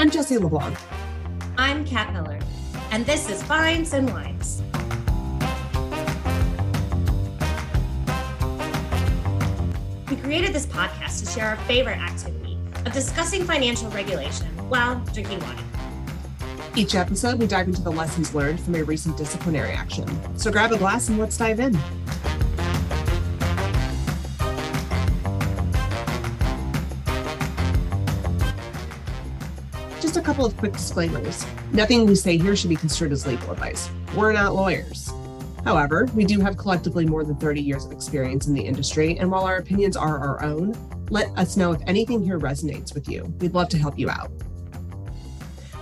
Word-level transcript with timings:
I'm 0.00 0.10
Jessie 0.10 0.38
LeBlanc. 0.38 0.78
I'm 1.58 1.84
Kat 1.84 2.10
Miller, 2.14 2.38
and 2.90 3.04
this 3.04 3.28
is 3.28 3.42
Fines 3.42 3.92
and 3.92 4.08
Wines. 4.08 4.62
We 10.08 10.16
created 10.16 10.54
this 10.54 10.64
podcast 10.64 11.20
to 11.20 11.30
share 11.30 11.48
our 11.48 11.56
favorite 11.66 11.98
activity 11.98 12.56
of 12.86 12.94
discussing 12.94 13.44
financial 13.44 13.90
regulation 13.90 14.46
while 14.70 15.04
drinking 15.12 15.40
wine. 15.40 15.64
Each 16.74 16.94
episode, 16.94 17.38
we 17.38 17.46
dive 17.46 17.68
into 17.68 17.82
the 17.82 17.92
lessons 17.92 18.34
learned 18.34 18.58
from 18.58 18.76
a 18.76 18.82
recent 18.82 19.18
disciplinary 19.18 19.72
action. 19.72 20.08
So 20.38 20.50
grab 20.50 20.72
a 20.72 20.78
glass 20.78 21.10
and 21.10 21.18
let's 21.18 21.36
dive 21.36 21.60
in. 21.60 21.78
Just 30.00 30.16
a 30.16 30.22
couple 30.22 30.46
of 30.46 30.56
quick 30.56 30.72
disclaimers. 30.72 31.44
Nothing 31.72 32.06
we 32.06 32.14
say 32.14 32.38
here 32.38 32.56
should 32.56 32.70
be 32.70 32.76
construed 32.76 33.12
as 33.12 33.26
legal 33.26 33.50
advice. 33.50 33.90
We're 34.16 34.32
not 34.32 34.54
lawyers. 34.54 35.12
However, 35.62 36.08
we 36.14 36.24
do 36.24 36.40
have 36.40 36.56
collectively 36.56 37.04
more 37.04 37.22
than 37.22 37.36
30 37.36 37.60
years 37.60 37.84
of 37.84 37.92
experience 37.92 38.46
in 38.46 38.54
the 38.54 38.62
industry, 38.62 39.18
and 39.18 39.30
while 39.30 39.44
our 39.44 39.56
opinions 39.58 39.98
are 39.98 40.18
our 40.18 40.42
own, 40.42 40.74
let 41.10 41.28
us 41.38 41.58
know 41.58 41.72
if 41.72 41.82
anything 41.86 42.24
here 42.24 42.40
resonates 42.40 42.94
with 42.94 43.10
you. 43.10 43.24
We'd 43.40 43.52
love 43.52 43.68
to 43.68 43.78
help 43.78 43.98
you 43.98 44.08
out. 44.08 44.30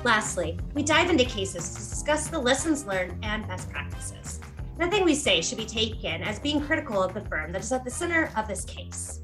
Lastly, 0.02 0.58
we 0.74 0.82
dive 0.82 1.10
into 1.10 1.24
cases 1.24 1.70
to 1.70 1.76
discuss 1.76 2.26
the 2.26 2.40
lessons 2.40 2.86
learned 2.86 3.24
and 3.24 3.46
best 3.46 3.70
practices. 3.70 4.40
Nothing 4.78 5.04
we 5.04 5.14
say 5.14 5.40
should 5.40 5.58
be 5.58 5.64
taken 5.64 6.22
as 6.22 6.40
being 6.40 6.60
critical 6.60 7.00
of 7.00 7.14
the 7.14 7.20
firm 7.20 7.52
that 7.52 7.62
is 7.62 7.70
at 7.70 7.84
the 7.84 7.90
center 7.90 8.32
of 8.36 8.48
this 8.48 8.64
case. 8.64 9.20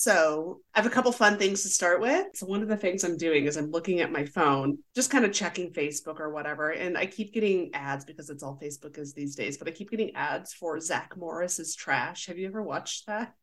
So 0.00 0.60
I 0.76 0.78
have 0.78 0.86
a 0.86 0.94
couple 0.94 1.10
fun 1.10 1.38
things 1.38 1.64
to 1.64 1.68
start 1.68 2.00
with. 2.00 2.28
So 2.34 2.46
one 2.46 2.62
of 2.62 2.68
the 2.68 2.76
things 2.76 3.02
I'm 3.02 3.16
doing 3.16 3.46
is 3.46 3.56
I'm 3.56 3.72
looking 3.72 3.98
at 3.98 4.12
my 4.12 4.24
phone, 4.24 4.78
just 4.94 5.10
kind 5.10 5.24
of 5.24 5.32
checking 5.32 5.72
Facebook 5.72 6.20
or 6.20 6.30
whatever, 6.30 6.70
and 6.70 6.96
I 6.96 7.06
keep 7.06 7.34
getting 7.34 7.74
ads 7.74 8.04
because 8.04 8.30
it's 8.30 8.44
all 8.44 8.60
Facebook 8.62 8.96
is 8.96 9.12
these 9.12 9.34
days. 9.34 9.58
But 9.58 9.66
I 9.66 9.72
keep 9.72 9.90
getting 9.90 10.14
ads 10.14 10.54
for 10.54 10.78
Zach 10.78 11.16
Morris's 11.16 11.74
Trash. 11.74 12.26
Have 12.26 12.38
you 12.38 12.46
ever 12.46 12.62
watched 12.62 13.08
that? 13.08 13.34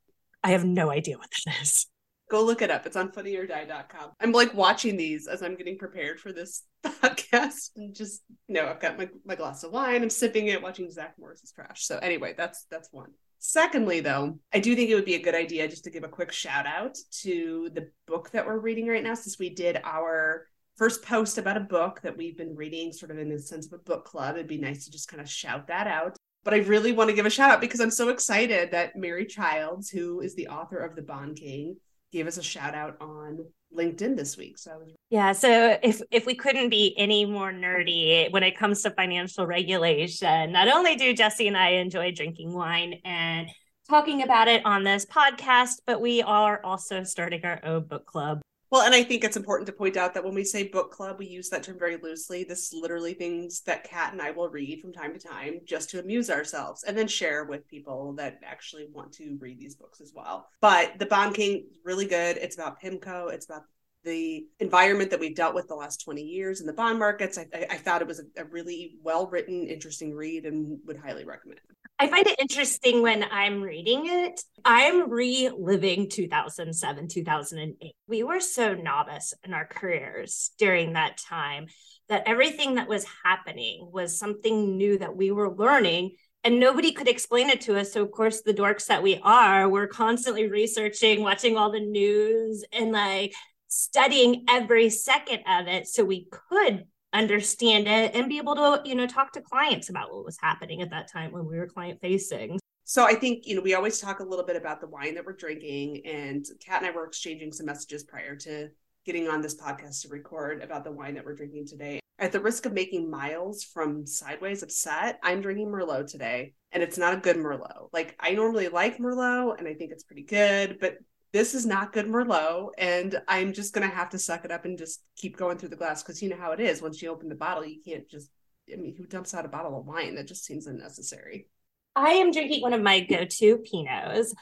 I 0.46 0.52
have 0.52 0.64
no 0.64 0.90
idea 0.90 1.18
what 1.18 1.30
that 1.46 1.62
is. 1.62 1.88
Go 2.32 2.42
look 2.42 2.62
it 2.62 2.72
up. 2.72 2.86
It's 2.86 2.96
on 2.96 3.12
funnyordie.com. 3.12 4.12
I'm 4.22 4.32
like 4.32 4.54
watching 4.54 4.96
these 4.96 5.28
as 5.28 5.44
I'm 5.44 5.58
getting 5.58 5.78
prepared 5.78 6.22
for 6.22 6.32
this 6.32 6.64
podcast. 6.86 7.72
And 7.76 7.94
just 7.94 8.24
you 8.48 8.56
know, 8.56 8.68
I've 8.68 8.80
got 8.80 8.98
my, 8.98 9.10
my 9.26 9.36
glass 9.36 9.66
of 9.66 9.74
wine, 9.74 10.04
I'm 10.04 10.10
sipping 10.10 10.48
it, 10.48 10.64
watching 10.64 10.90
Zach 10.90 11.16
Morris's 11.20 11.52
trash. 11.52 11.86
So 11.86 11.98
anyway, 11.98 12.34
that's 12.38 12.66
that's 12.72 12.88
one. 12.94 13.12
Secondly, 13.48 14.00
though, 14.00 14.40
I 14.52 14.60
do 14.60 14.76
think 14.76 14.90
it 14.90 14.96
would 14.96 15.06
be 15.06 15.14
a 15.14 15.22
good 15.22 15.36
idea 15.36 15.68
just 15.68 15.84
to 15.84 15.92
give 15.92 16.04
a 16.04 16.10
quick 16.10 16.32
shout 16.32 16.66
out 16.66 16.98
to 17.22 17.70
the 17.74 17.90
book 18.08 18.32
that 18.32 18.46
we're 18.46 18.58
reading 18.58 18.88
right 18.88 19.04
now, 19.04 19.14
since 19.14 19.38
we 19.38 19.52
did 19.52 19.80
our 19.84 20.48
first 20.78 21.04
post 21.04 21.38
about 21.38 21.56
a 21.56 21.62
book 21.62 22.02
that 22.02 22.18
we've 22.18 22.36
been 22.36 22.56
reading, 22.56 22.92
sort 22.92 23.12
of 23.12 23.20
in 23.20 23.30
the 23.30 23.38
sense 23.38 23.68
of 23.68 23.74
a 23.74 23.84
book 23.84 24.04
club. 24.04 24.36
It'd 24.36 24.48
be 24.48 24.58
nice 24.58 24.86
to 24.86 24.92
just 24.92 25.08
kind 25.08 25.22
of 25.22 25.30
shout 25.30 25.68
that 25.68 25.86
out. 25.86 26.18
But 26.44 26.56
I 26.56 26.58
really 26.58 26.92
want 26.92 27.12
to 27.12 27.16
give 27.16 27.28
a 27.28 27.30
shout 27.30 27.52
out 27.52 27.62
because 27.62 27.80
I'm 27.80 27.92
so 27.92 28.10
excited 28.10 28.72
that 28.72 28.96
Mary 28.96 29.28
Childs, 29.28 29.90
who 29.90 30.22
is 30.22 30.34
the 30.34 30.48
author 30.48 30.80
of 30.80 30.96
The 30.96 31.04
Bond 31.04 31.38
King, 31.38 31.78
gave 32.12 32.26
us 32.26 32.38
a 32.38 32.44
shout 32.44 32.74
out 32.74 32.98
on 33.00 33.46
LinkedIn 33.72 34.18
this 34.18 34.38
week. 34.38 34.58
So 34.58 34.72
I 34.72 34.78
was 34.78 34.95
Yeah, 35.10 35.34
so 35.34 35.78
if 35.84 36.02
if 36.10 36.26
we 36.26 36.34
couldn't 36.34 36.70
be 36.70 36.96
any 36.98 37.26
more 37.26 37.52
nerdy 37.52 38.32
when 38.32 38.42
it 38.42 38.58
comes 38.58 38.82
to 38.82 38.92
financial 38.92 39.46
regulation, 39.46 40.52
not 40.52 40.68
only 40.68 40.96
do 40.96 41.14
Jesse 41.14 41.48
and 41.48 41.56
I 41.56 41.70
enjoy 41.70 42.12
drinking 42.12 42.54
wine 42.54 43.02
and 43.06 43.48
talking 43.88 44.24
about 44.24 44.48
it 44.48 44.66
on 44.66 44.84
this 44.84 45.06
podcast, 45.06 45.82
but 45.86 46.02
we 46.02 46.24
are 46.24 46.60
also 46.64 47.04
starting 47.04 47.46
our 47.46 47.64
own 47.64 47.84
book 47.84 48.08
club. 48.08 48.42
Well, 48.72 48.82
and 48.82 48.96
I 48.96 49.04
think 49.04 49.24
it's 49.24 49.38
important 49.38 49.68
to 49.68 49.74
point 49.74 49.96
out 49.96 50.16
that 50.16 50.24
when 50.24 50.34
we 50.34 50.44
say 50.44 50.68
book 50.68 50.92
club, 50.92 51.18
we 51.20 51.28
use 51.28 51.50
that 51.50 51.64
term 51.64 51.78
very 51.78 51.98
loosely. 51.98 52.44
This 52.44 52.64
is 52.64 52.74
literally 52.74 53.14
things 53.14 53.62
that 53.62 53.84
Kat 53.84 54.12
and 54.12 54.22
I 54.22 54.32
will 54.32 54.50
read 54.50 54.82
from 54.82 54.92
time 54.92 55.14
to 55.14 55.20
time 55.20 55.62
just 55.66 55.92
to 55.92 56.00
amuse 56.00 56.32
ourselves 56.32 56.84
and 56.84 56.98
then 56.98 57.08
share 57.08 57.46
with 57.46 57.68
people 57.68 58.14
that 58.14 58.40
actually 58.44 58.88
want 58.92 59.14
to 59.14 59.38
read 59.40 59.60
these 59.60 59.76
books 59.76 60.02
as 60.02 60.14
well. 60.16 60.50
But 60.62 60.98
The 60.98 61.06
Bond 61.06 61.36
King 61.36 61.68
is 61.72 61.78
really 61.86 62.08
good. 62.08 62.38
It's 62.38 62.56
about 62.56 62.82
PIMCO, 62.82 63.32
it's 63.32 63.46
about 63.46 63.62
the 64.06 64.46
environment 64.60 65.10
that 65.10 65.20
we've 65.20 65.36
dealt 65.36 65.56
with 65.56 65.68
the 65.68 65.76
last 65.76 66.02
20 66.04 66.22
years 66.22 66.62
in 66.62 66.68
the 66.68 66.74
bond 66.74 67.00
markets. 67.00 67.38
I, 67.38 67.48
I, 67.54 67.68
I 67.72 67.78
thought 67.78 68.02
it 68.02 68.08
was 68.08 68.20
a, 68.20 68.42
a 68.42 68.46
really 68.46 68.96
well 69.04 69.28
written, 69.28 69.68
interesting 69.68 70.14
read 70.14 70.46
and 70.46 70.80
would 70.86 70.98
highly 70.98 71.26
recommend. 71.26 71.60
I 71.98 72.08
find 72.08 72.28
it 72.28 72.40
interesting 72.40 73.02
when 73.02 73.24
I'm 73.24 73.62
reading 73.62 74.04
it. 74.06 74.42
I'm 74.66 75.10
reliving 75.10 76.10
2007, 76.10 77.08
2008. 77.08 77.96
We 78.08 78.24
were 78.24 78.42
so 78.42 78.74
novice 78.74 79.34
in 79.46 79.54
our 79.54 79.66
careers 79.66 80.52
during 80.58 80.94
that 80.94 81.18
time 81.18 81.68
that 82.10 82.24
everything 82.26 82.76
that 82.76 82.90
was 82.90 83.06
happening 83.24 83.90
was 83.92 84.20
something 84.20 84.78
new 84.78 84.98
that 84.98 85.16
we 85.16 85.32
were 85.32 85.56
learning 85.56 86.16
and 86.44 86.60
nobody 86.60 86.92
could 86.92 87.08
explain 87.08 87.50
it 87.50 87.62
to 87.62 87.78
us. 87.80 87.92
So, 87.92 88.04
of 88.04 88.12
course, 88.12 88.42
the 88.42 88.54
dorks 88.54 88.86
that 88.86 89.02
we 89.02 89.20
are, 89.24 89.68
we're 89.68 89.88
constantly 89.88 90.48
researching, 90.48 91.24
watching 91.24 91.58
all 91.58 91.72
the 91.72 91.80
news, 91.80 92.64
and 92.72 92.92
like 92.92 93.34
studying 93.68 94.46
every 94.50 94.90
second 94.90 95.42
of 95.48 95.68
it 95.68 95.88
so 95.88 96.04
we 96.04 96.28
could 96.32 96.86
understand 97.16 97.88
it 97.88 98.14
and 98.14 98.28
be 98.28 98.38
able 98.38 98.56
to 98.56 98.82
you 98.84 98.94
know 98.94 99.08
talk 99.08 99.32
to 99.32 99.42
clients 99.42 99.90
about 99.90 100.14
what 100.14 100.26
was 100.26 100.38
happening 100.42 100.82
at 100.82 100.90
that 100.90 101.10
time 101.12 101.32
when 101.32 101.46
we 101.46 101.58
were 101.58 101.68
client 101.68 102.00
facing. 102.02 102.60
So 102.84 103.04
i 103.04 103.16
think 103.16 103.48
you 103.48 103.56
know 103.56 103.62
we 103.62 103.74
always 103.74 104.00
talk 104.00 104.20
a 104.20 104.24
little 104.24 104.46
bit 104.46 104.58
about 104.58 104.82
the 104.82 104.88
wine 104.88 105.16
that 105.16 105.26
we're 105.26 105.34
drinking 105.34 106.02
and 106.06 106.46
kat 106.64 106.84
and 106.84 106.92
i 106.92 106.96
were 106.96 107.08
exchanging 107.08 107.52
some 107.52 107.66
messages 107.66 108.04
prior 108.04 108.36
to 108.38 108.70
getting 109.06 109.28
on 109.28 109.42
this 109.42 109.56
podcast 109.56 110.02
to 110.02 110.10
record 110.10 110.62
about 110.62 110.84
the 110.84 110.92
wine 110.92 111.14
that 111.14 111.24
we're 111.24 111.36
drinking 111.36 111.68
today. 111.68 112.00
At 112.18 112.32
the 112.32 112.40
risk 112.40 112.66
of 112.66 112.74
making 112.74 113.10
miles 113.10 113.64
from 113.64 114.06
sideways 114.06 114.62
upset 114.62 115.20
i'm 115.24 115.42
drinking 115.42 115.68
merlot 115.68 116.12
today 116.12 116.54
and 116.74 116.84
it's 116.84 116.98
not 116.98 117.14
a 117.14 117.22
good 117.22 117.38
merlot. 117.38 117.90
Like 117.94 118.16
i 118.20 118.34
normally 118.34 118.68
like 118.68 118.98
merlot 118.98 119.58
and 119.58 119.68
i 119.68 119.74
think 119.74 119.92
it's 119.92 120.04
pretty 120.04 120.24
good 120.24 120.78
but 120.80 120.98
this 121.36 121.54
is 121.54 121.66
not 121.66 121.92
good 121.92 122.08
Merlot. 122.08 122.70
And 122.78 123.22
I'm 123.28 123.52
just 123.52 123.74
to 123.88 123.94
have 123.94 124.10
to 124.12 124.18
suck 124.18 124.46
it 124.46 124.52
up 124.52 124.64
and 124.64 124.78
just 124.78 125.04
keep 125.18 125.36
going 125.36 125.58
through 125.58 125.68
the 125.68 125.76
glass 125.76 126.02
because 126.02 126.22
you 126.22 126.30
know 126.30 126.38
how 126.38 126.54
it 126.54 126.62
is. 126.62 126.82
Once 126.82 127.02
you 127.02 127.10
open 127.10 127.28
the 127.28 127.36
bottle, 127.36 127.66
you 127.66 127.82
can't 127.86 128.10
just, 128.10 128.32
I 128.72 128.78
mean, 128.78 128.96
who 128.96 129.06
dumps 129.06 129.34
out 129.34 129.44
a 129.44 129.50
bottle 129.50 129.78
of 129.78 129.86
wine? 129.86 130.16
That 130.16 130.30
just 130.30 130.46
seems 130.46 130.66
unnecessary. 130.66 131.50
I 131.94 132.12
am 132.12 132.32
drinking 132.32 132.62
one 132.62 132.72
of 132.72 132.82
my 132.82 133.02
go 133.02 133.26
to 133.26 133.58
Pinots, 133.58 134.34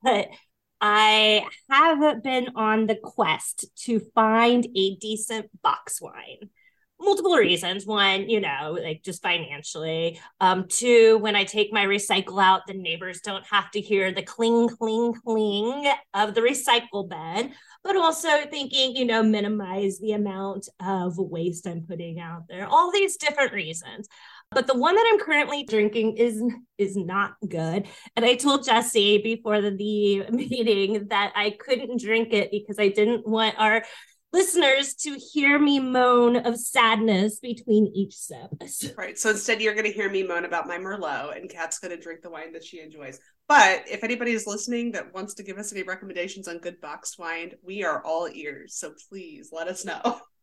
but 0.00 0.28
I 0.80 1.44
have 1.68 2.22
been 2.22 2.50
on 2.54 2.86
the 2.86 2.94
quest 3.02 3.66
to 3.86 3.98
find 4.14 4.64
a 4.76 4.94
decent 4.94 5.50
box 5.60 6.00
wine 6.00 6.50
multiple 7.00 7.36
reasons. 7.36 7.86
One, 7.86 8.28
you 8.28 8.40
know, 8.40 8.76
like 8.80 9.02
just 9.02 9.22
financially. 9.22 10.20
Um, 10.40 10.66
two, 10.68 11.18
when 11.18 11.36
I 11.36 11.44
take 11.44 11.72
my 11.72 11.84
recycle 11.84 12.42
out, 12.42 12.66
the 12.66 12.74
neighbors 12.74 13.20
don't 13.20 13.46
have 13.46 13.70
to 13.72 13.80
hear 13.80 14.12
the 14.12 14.22
cling, 14.22 14.68
cling, 14.68 15.14
cling 15.24 15.92
of 16.14 16.34
the 16.34 16.40
recycle 16.40 17.08
bin. 17.08 17.52
But 17.84 17.96
also 17.96 18.28
thinking, 18.50 18.96
you 18.96 19.04
know, 19.04 19.22
minimize 19.22 19.98
the 19.98 20.12
amount 20.12 20.68
of 20.80 21.16
waste 21.16 21.66
I'm 21.66 21.82
putting 21.82 22.20
out 22.20 22.42
there. 22.48 22.66
All 22.66 22.90
these 22.92 23.16
different 23.16 23.52
reasons. 23.52 24.08
But 24.50 24.66
the 24.66 24.76
one 24.76 24.94
that 24.94 25.06
I'm 25.12 25.20
currently 25.20 25.64
drinking 25.64 26.16
is 26.16 26.42
is 26.78 26.96
not 26.96 27.34
good. 27.46 27.86
And 28.16 28.24
I 28.24 28.34
told 28.34 28.64
Jesse 28.64 29.18
before 29.18 29.60
the, 29.60 29.70
the 29.70 30.24
meeting 30.30 31.08
that 31.08 31.32
I 31.36 31.50
couldn't 31.50 32.00
drink 32.00 32.32
it 32.32 32.50
because 32.50 32.78
I 32.78 32.88
didn't 32.88 33.26
want 33.26 33.56
our 33.58 33.84
listeners 34.32 34.94
to 34.94 35.18
hear 35.32 35.58
me 35.58 35.80
moan 35.80 36.36
of 36.36 36.58
sadness 36.58 37.40
between 37.40 37.92
each 37.94 38.14
sip. 38.14 38.50
Right. 38.96 39.18
So 39.18 39.30
instead, 39.30 39.60
you're 39.60 39.74
going 39.74 39.86
to 39.86 39.92
hear 39.92 40.10
me 40.10 40.22
moan 40.22 40.44
about 40.44 40.66
my 40.66 40.76
Merlot, 40.78 41.36
and 41.36 41.48
Kat's 41.48 41.78
going 41.78 41.96
to 41.96 42.02
drink 42.02 42.22
the 42.22 42.30
wine 42.30 42.52
that 42.52 42.64
she 42.64 42.80
enjoys. 42.80 43.18
But 43.48 43.84
if 43.88 44.04
anybody 44.04 44.32
is 44.32 44.46
listening 44.46 44.92
that 44.92 45.14
wants 45.14 45.34
to 45.34 45.42
give 45.42 45.58
us 45.58 45.72
any 45.72 45.82
recommendations 45.82 46.48
on 46.48 46.58
good 46.58 46.80
boxed 46.80 47.18
wine, 47.18 47.52
we 47.62 47.84
are 47.84 48.04
all 48.04 48.28
ears. 48.28 48.74
So 48.76 48.92
please 49.08 49.50
let 49.52 49.68
us 49.68 49.84
know. 49.84 50.20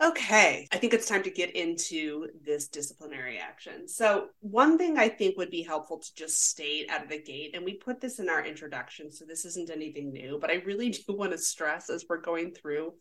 Okay, 0.00 0.66
I 0.72 0.78
think 0.78 0.94
it's 0.94 1.08
time 1.08 1.22
to 1.22 1.30
get 1.30 1.54
into 1.54 2.26
this 2.44 2.68
disciplinary 2.68 3.38
action. 3.38 3.86
So, 3.86 4.28
one 4.40 4.76
thing 4.76 4.98
I 4.98 5.08
think 5.08 5.36
would 5.36 5.50
be 5.50 5.62
helpful 5.62 5.98
to 5.98 6.14
just 6.14 6.48
state 6.48 6.90
out 6.90 7.04
of 7.04 7.08
the 7.08 7.22
gate, 7.22 7.52
and 7.54 7.64
we 7.64 7.74
put 7.74 8.00
this 8.00 8.18
in 8.18 8.28
our 8.28 8.44
introduction, 8.44 9.12
so 9.12 9.24
this 9.24 9.44
isn't 9.44 9.70
anything 9.70 10.12
new, 10.12 10.38
but 10.40 10.50
I 10.50 10.54
really 10.64 10.90
do 10.90 11.04
want 11.08 11.32
to 11.32 11.38
stress 11.38 11.88
as 11.88 12.04
we're 12.08 12.20
going 12.20 12.52
through 12.52 12.94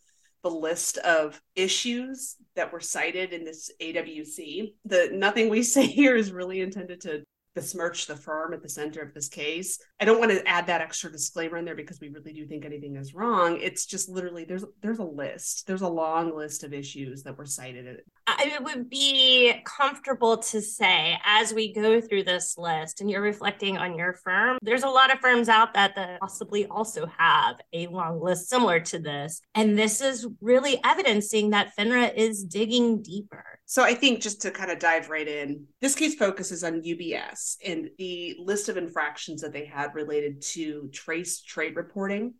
the 0.43 0.49
list 0.49 0.97
of 0.99 1.39
issues 1.55 2.35
that 2.55 2.73
were 2.73 2.79
cited 2.79 3.33
in 3.33 3.45
this 3.45 3.71
AWC, 3.81 4.73
that 4.85 5.13
nothing 5.13 5.49
we 5.49 5.63
say 5.63 5.85
here 5.87 6.15
is 6.15 6.31
really 6.31 6.61
intended 6.61 7.01
to 7.01 7.23
besmirch 7.53 8.07
the 8.07 8.15
firm 8.15 8.53
at 8.53 8.62
the 8.62 8.69
center 8.69 9.01
of 9.01 9.13
this 9.13 9.27
case. 9.27 9.80
I 10.00 10.06
don't 10.06 10.19
want 10.19 10.31
to 10.31 10.48
add 10.48 10.68
that 10.68 10.81
extra 10.81 11.12
disclaimer 11.12 11.57
in 11.57 11.65
there 11.65 11.75
because 11.75 12.00
we 12.00 12.09
really 12.09 12.33
do 12.33 12.45
think 12.48 12.65
anything 12.65 12.95
is 12.95 13.13
wrong. 13.13 13.59
It's 13.62 13.86
just 13.86 14.09
literally 14.09 14.45
there's 14.45 14.65
there's 14.81 15.00
a 15.00 15.03
list. 15.03 15.68
There's 15.68 15.81
a 15.81 15.89
long 15.89 16.36
list 16.36 16.63
of 16.63 16.74
issues 16.74 17.24
that 17.24 17.38
were 17.38 17.45
cited. 17.45 18.01
I 18.27 18.57
would 18.62 18.89
be 18.89 19.53
comfortable 19.65 20.38
to 20.38 20.62
say 20.62 21.18
as 21.25 21.53
we 21.53 21.73
go 21.73 22.00
through 22.00 22.23
this 22.23 22.57
list 22.57 23.01
and 23.01 23.09
you're 23.09 23.21
reflecting 23.21 23.77
on 23.77 23.97
your 23.97 24.13
firm, 24.13 24.57
there's 24.62 24.83
a 24.83 24.89
lot 24.89 25.12
of 25.12 25.19
firms 25.19 25.50
out 25.50 25.73
that, 25.73 25.95
that 25.95 26.19
possibly 26.19 26.65
also 26.68 27.07
have 27.18 27.57
a 27.73 27.88
long 27.88 28.21
list 28.21 28.50
similar 28.50 28.79
to 28.79 29.00
this. 29.00 29.41
And 29.56 29.77
this 29.77 30.01
is 30.01 30.27
really 30.39 30.79
evidencing 30.83 31.50
that 31.51 31.71
FINRA 31.77 32.13
is 32.15 32.44
digging 32.44 33.01
deeper. 33.01 33.59
So 33.65 33.83
I 33.83 33.94
think 33.94 34.21
just 34.21 34.41
to 34.41 34.51
kind 34.51 34.71
of 34.71 34.79
dive 34.79 35.09
right 35.09 35.27
in, 35.27 35.65
this 35.79 35.95
case 35.95 36.15
focuses 36.15 36.63
on 36.63 36.81
UBS 36.81 37.57
and 37.65 37.89
the 37.97 38.35
list 38.39 38.69
of 38.69 38.77
infractions 38.77 39.41
that 39.41 39.53
they 39.53 39.65
had 39.65 39.95
related 39.95 40.41
to 40.41 40.89
trace 40.94 41.41
trade 41.41 41.75
reporting. 41.75 42.33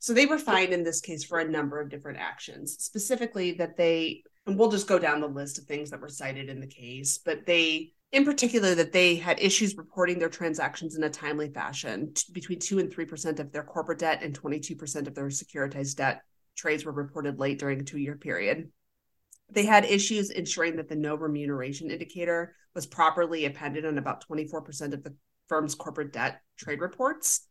So 0.00 0.14
they 0.14 0.26
were 0.26 0.38
fined 0.38 0.72
in 0.72 0.84
this 0.84 1.00
case 1.00 1.24
for 1.24 1.40
a 1.40 1.48
number 1.48 1.80
of 1.80 1.90
different 1.90 2.18
actions, 2.18 2.76
specifically 2.78 3.52
that 3.52 3.76
they, 3.76 4.22
and 4.48 4.58
we'll 4.58 4.70
just 4.70 4.88
go 4.88 4.98
down 4.98 5.20
the 5.20 5.28
list 5.28 5.58
of 5.58 5.64
things 5.64 5.90
that 5.90 6.00
were 6.00 6.08
cited 6.08 6.48
in 6.48 6.60
the 6.60 6.66
case, 6.66 7.18
but 7.18 7.46
they, 7.46 7.92
in 8.12 8.24
particular, 8.24 8.74
that 8.74 8.92
they 8.92 9.14
had 9.14 9.38
issues 9.40 9.76
reporting 9.76 10.18
their 10.18 10.28
transactions 10.28 10.96
in 10.96 11.04
a 11.04 11.10
timely 11.10 11.50
fashion. 11.50 12.12
T- 12.14 12.32
between 12.32 12.58
2 12.58 12.80
and 12.80 12.92
3% 12.92 13.38
of 13.38 13.52
their 13.52 13.62
corporate 13.62 14.00
debt 14.00 14.22
and 14.22 14.38
22% 14.38 15.06
of 15.06 15.14
their 15.14 15.26
securitized 15.26 15.96
debt 15.96 16.22
trades 16.56 16.84
were 16.84 16.92
reported 16.92 17.38
late 17.38 17.60
during 17.60 17.80
a 17.80 17.84
two 17.84 17.98
year 17.98 18.16
period 18.16 18.68
they 19.50 19.64
had 19.64 19.84
issues 19.84 20.30
ensuring 20.30 20.76
that 20.76 20.88
the 20.88 20.96
no 20.96 21.14
remuneration 21.14 21.90
indicator 21.90 22.54
was 22.74 22.86
properly 22.86 23.46
appended 23.46 23.86
on 23.86 23.98
about 23.98 24.26
24% 24.28 24.92
of 24.92 25.02
the 25.02 25.14
firm's 25.48 25.74
corporate 25.74 26.12
debt 26.12 26.42
trade 26.56 26.80
reports. 26.80 27.47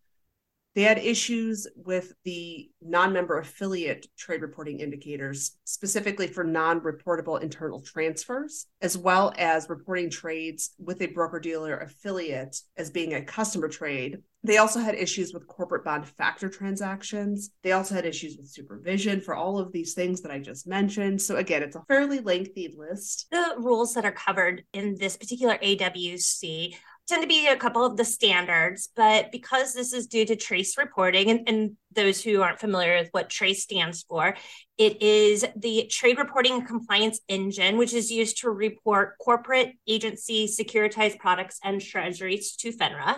They 0.77 0.83
had 0.83 1.00
issues 1.00 1.65
with 1.75 2.13
the 2.24 2.69
non 2.83 3.12
member 3.12 3.39
affiliate 3.39 4.06
trade 4.15 4.44
reporting 4.44 4.79
indicators, 4.79 5.57
specifically 5.63 6.27
for 6.27 6.44
non 6.44 6.81
reportable 6.81 7.41
internal 7.41 7.81
transfers, 7.81 8.68
as 8.79 8.95
well 8.95 9.33
as 9.39 9.69
reporting 9.69 10.12
trades 10.12 10.75
with 10.77 11.01
a 11.01 11.07
broker 11.07 11.39
dealer 11.39 11.79
affiliate 11.79 12.62
as 12.77 12.91
being 12.91 13.15
a 13.15 13.25
customer 13.25 13.69
trade. 13.69 14.19
They 14.44 14.57
also 14.57 14.79
had 14.79 14.94
issues 14.94 15.33
with 15.33 15.47
corporate 15.47 15.83
bond 15.83 16.07
factor 16.07 16.47
transactions. 16.47 17.50
They 17.63 17.71
also 17.71 17.95
had 17.95 18.06
issues 18.06 18.38
with 18.38 18.47
supervision 18.47 19.19
for 19.19 19.33
all 19.33 19.57
of 19.57 19.71
these 19.71 19.95
things 19.95 20.21
that 20.21 20.31
I 20.31 20.38
just 20.38 20.68
mentioned. 20.68 21.19
So, 21.24 21.38
again, 21.38 21.63
it's 21.63 21.75
a 21.75 21.83
fairly 21.88 22.19
lengthy 22.19 22.75
list. 22.77 23.25
The 23.31 23.56
rules 23.57 23.95
that 23.95 24.06
are 24.06 24.12
covered 24.12 24.63
in 24.74 24.95
this 25.00 25.18
particular 25.18 25.57
AWC 25.57 26.75
tend 27.07 27.21
to 27.21 27.27
be 27.27 27.48
a 27.48 27.56
couple 27.56 27.86
of 27.86 27.95
the 27.95 28.04
standards, 28.04 28.89
but 28.95 29.31
because 29.31 29.74
this 29.74 29.94
is 29.94 30.07
due 30.07 30.25
to 30.25 30.36
trace 30.36 30.77
reporting, 30.77 31.30
and, 31.30 31.48
and, 31.48 31.77
those 31.95 32.21
who 32.21 32.44
aren't 32.44 32.59
familiar 32.59 33.00
with 33.00 33.09
what 33.09 33.27
trace 33.27 33.63
stands 33.63 34.04
for, 34.04 34.36
it 34.77 35.01
is 35.01 35.44
the 35.56 35.88
trade 35.89 36.19
reporting 36.19 36.63
compliance 36.63 37.19
engine, 37.27 37.75
which 37.75 37.92
is 37.92 38.12
used 38.12 38.38
to 38.38 38.51
report 38.51 39.18
corporate 39.18 39.71
agency 39.88 40.48
securitized 40.48 41.18
products 41.18 41.59
and 41.63 41.81
treasuries 41.81 42.56
to 42.56 42.71
FINRA. 42.71 43.18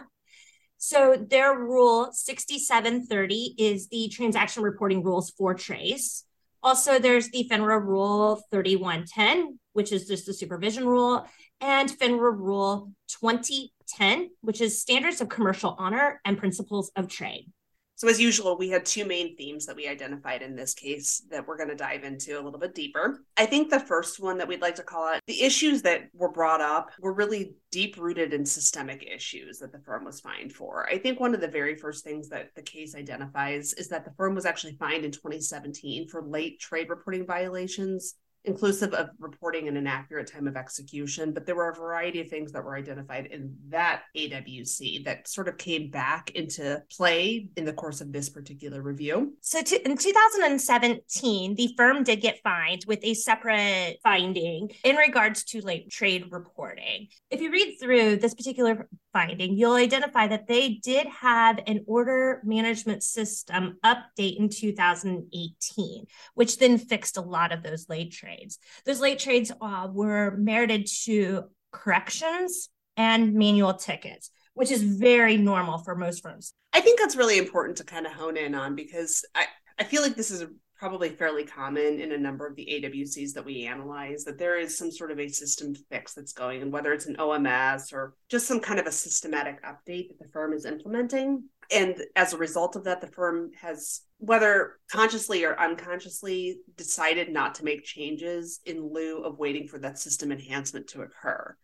So 0.78 1.18
their 1.30 1.54
rule 1.60 2.10
6730 2.14 3.56
is 3.58 3.90
the 3.90 4.08
transaction 4.08 4.64
reporting 4.64 5.04
rules 5.04 5.30
for 5.32 5.54
trace. 5.54 6.24
Also, 6.64 7.00
there's 7.00 7.30
the 7.32 7.50
FINRA 7.52 7.84
rule 7.84 8.42
3110, 8.50 9.60
which 9.74 9.92
is 9.92 10.08
just 10.08 10.26
the 10.26 10.34
supervision 10.34 10.88
rule, 10.88 11.28
and 11.60 11.90
FINRA 11.90 12.34
rule 12.34 12.94
20 13.20 13.74
10, 13.92 14.30
which 14.42 14.62
is 14.62 14.82
Standards 14.82 15.22
of 15.22 15.30
Commercial 15.30 15.76
Honor 15.78 16.22
and 16.26 16.38
Principles 16.38 16.92
of 16.96 17.08
Trade. 17.08 17.52
So, 18.00 18.08
as 18.08 18.18
usual, 18.18 18.58
we 18.58 18.70
had 18.70 18.86
two 18.86 19.04
main 19.04 19.36
themes 19.36 19.66
that 19.66 19.76
we 19.76 19.86
identified 19.86 20.42
in 20.42 20.56
this 20.56 20.74
case 20.74 21.22
that 21.32 21.46
we're 21.46 21.58
going 21.58 21.68
to 21.68 21.76
dive 21.76 22.06
into 22.06 22.40
a 22.40 22.42
little 22.42 22.58
bit 22.58 22.74
deeper. 22.74 23.26
I 23.36 23.46
think 23.46 23.70
the 23.70 23.82
first 23.82 24.22
one 24.22 24.38
that 24.38 24.48
we'd 24.48 24.62
like 24.62 24.76
to 24.76 24.84
call 24.84 25.10
out 25.10 25.20
the 25.28 25.42
issues 25.42 25.82
that 25.82 26.04
were 26.14 26.32
brought 26.32 26.62
up 26.62 26.92
were 27.02 27.12
really 27.12 27.56
deep 27.72 27.98
rooted 27.98 28.34
in 28.34 28.46
systemic 28.46 29.04
issues 29.04 29.60
that 29.60 29.74
the 29.74 29.80
firm 29.80 30.06
was 30.06 30.22
fined 30.22 30.54
for. 30.54 30.88
I 30.90 30.98
think 30.98 31.20
one 31.20 31.36
of 31.36 31.42
the 31.42 31.50
very 31.50 31.76
first 31.76 32.06
things 32.06 32.30
that 32.30 32.56
the 32.56 32.62
case 32.62 32.96
identifies 32.96 33.74
is 33.74 33.90
that 33.90 34.06
the 34.06 34.14
firm 34.16 34.34
was 34.34 34.46
actually 34.46 34.78
fined 34.80 35.04
in 35.04 35.12
2017 35.12 36.08
for 36.08 36.22
late 36.22 36.58
trade 36.62 36.88
reporting 36.88 37.26
violations 37.26 38.16
inclusive 38.46 38.94
of 38.94 39.10
reporting 39.20 39.68
an 39.68 39.78
inaccurate 39.78 40.32
time 40.32 40.48
of 40.48 40.56
execution. 40.56 41.34
But 41.34 41.46
there 41.46 41.56
were 41.56 41.70
a 41.70 41.76
variety 41.76 42.22
of 42.22 42.30
things 42.30 42.52
that 42.52 42.64
were 42.64 42.76
identified 42.76 43.28
in 43.28 43.56
that 43.70 44.04
AWC 44.16 45.06
that 45.06 45.28
sort 45.28 45.48
of 45.48 45.58
came 45.58 45.90
back 45.90 46.32
into 46.32 46.82
play 46.92 47.50
in 47.56 47.66
the 47.66 47.74
course 47.74 48.02
of 48.02 48.12
this 48.12 48.30
particular 48.30 48.82
review. 48.82 49.36
So 49.42 49.62
to, 49.62 49.86
in 49.90 49.98
2017, 49.98 51.56
the 51.56 51.74
firm 51.78 52.04
did 52.04 52.22
get 52.22 52.40
fined 52.44 52.86
with 52.88 53.00
a 53.04 53.14
separate 53.14 53.98
finding 54.04 54.72
in 54.84 54.96
regards 54.96 55.44
to 55.46 55.62
late 55.62 55.90
trade 55.92 56.26
reporting. 56.32 57.08
If 57.30 57.42
you 57.42 57.52
read 57.52 57.78
through 57.80 58.18
this 58.18 58.34
particular 58.34 58.88
finding, 59.14 59.58
you'll 59.58 59.74
identify 59.74 60.28
that 60.28 60.48
they 60.48 60.80
did 60.84 61.08
have 61.08 61.60
an 61.68 61.84
order 61.88 62.42
management 62.44 63.04
system 63.04 63.78
update 63.84 64.38
in 64.38 64.50
2018, 64.50 66.06
which 66.36 66.58
then 66.58 66.78
fixed 66.78 67.18
a 67.18 67.22
lot 67.22 67.52
of 67.52 67.64
those 67.64 67.90
late 67.90 68.12
trades. 68.12 68.60
Those 68.86 69.00
late 69.00 69.20
trades 69.20 69.52
uh, 69.62 69.88
were 69.92 70.36
merited 70.38 70.88
to 71.06 71.46
corrections 71.72 72.70
and 72.98 73.34
manual 73.34 73.74
tickets, 73.74 74.32
which 74.54 74.72
is 74.72 74.84
very 74.84 75.38
normal 75.38 75.80
for 75.80 75.96
most 75.96 76.22
firms. 76.22 76.54
I 76.74 76.82
think 76.82 77.00
that's 77.00 77.16
really 77.16 77.38
important 77.38 77.78
to 77.78 77.84
kind 77.84 78.06
of 78.06 78.14
hone 78.14 78.38
in 78.38 78.54
on 78.54 78.76
because 78.76 79.26
I, 79.34 79.46
I 79.80 79.84
feel 79.84 80.02
like 80.02 80.16
this 80.16 80.32
is 80.32 80.46
probably 80.80 81.10
fairly 81.10 81.44
common 81.44 82.00
in 82.00 82.14
a 82.14 82.18
number 82.18 82.48
of 82.48 82.56
the 82.56 82.66
AWCs 82.66 83.34
that 83.34 83.44
we 83.44 83.66
analyze 83.66 84.24
that 84.24 84.40
there 84.40 84.58
is 84.58 84.78
some 84.78 84.90
sort 84.90 85.12
of 85.12 85.20
a 85.20 85.28
system 85.28 85.76
fix 85.92 86.14
that's 86.14 86.32
going, 86.32 86.62
and 86.62 86.72
whether 86.72 86.94
it's 86.94 87.06
an 87.06 87.18
OMS 87.18 87.92
or 87.92 88.16
just 88.30 88.48
some 88.48 88.62
kind 88.62 88.80
of 88.80 88.88
a 88.88 88.92
systematic 88.92 89.62
update 89.64 90.08
that 90.08 90.20
the 90.20 90.30
firm 90.32 90.54
is 90.54 90.66
implementing. 90.66 91.44
And 91.70 92.02
as 92.16 92.34
a 92.34 92.38
result 92.38 92.78
of 92.78 92.86
that, 92.86 93.02
the 93.02 93.08
firm 93.08 93.52
has, 93.62 94.02
whether 94.20 94.80
consciously 94.90 95.44
or 95.44 95.60
unconsciously, 95.60 96.60
decided 96.78 97.30
not 97.30 97.56
to 97.56 97.66
make 97.66 97.84
changes 97.84 98.62
in 98.66 98.92
lieu 98.92 99.22
of 99.24 99.38
waiting 99.38 99.68
for 99.68 99.80
that 99.80 100.00
system 100.00 100.32
enhancement 100.32 100.88
to 100.88 101.02
occur. 101.02 101.56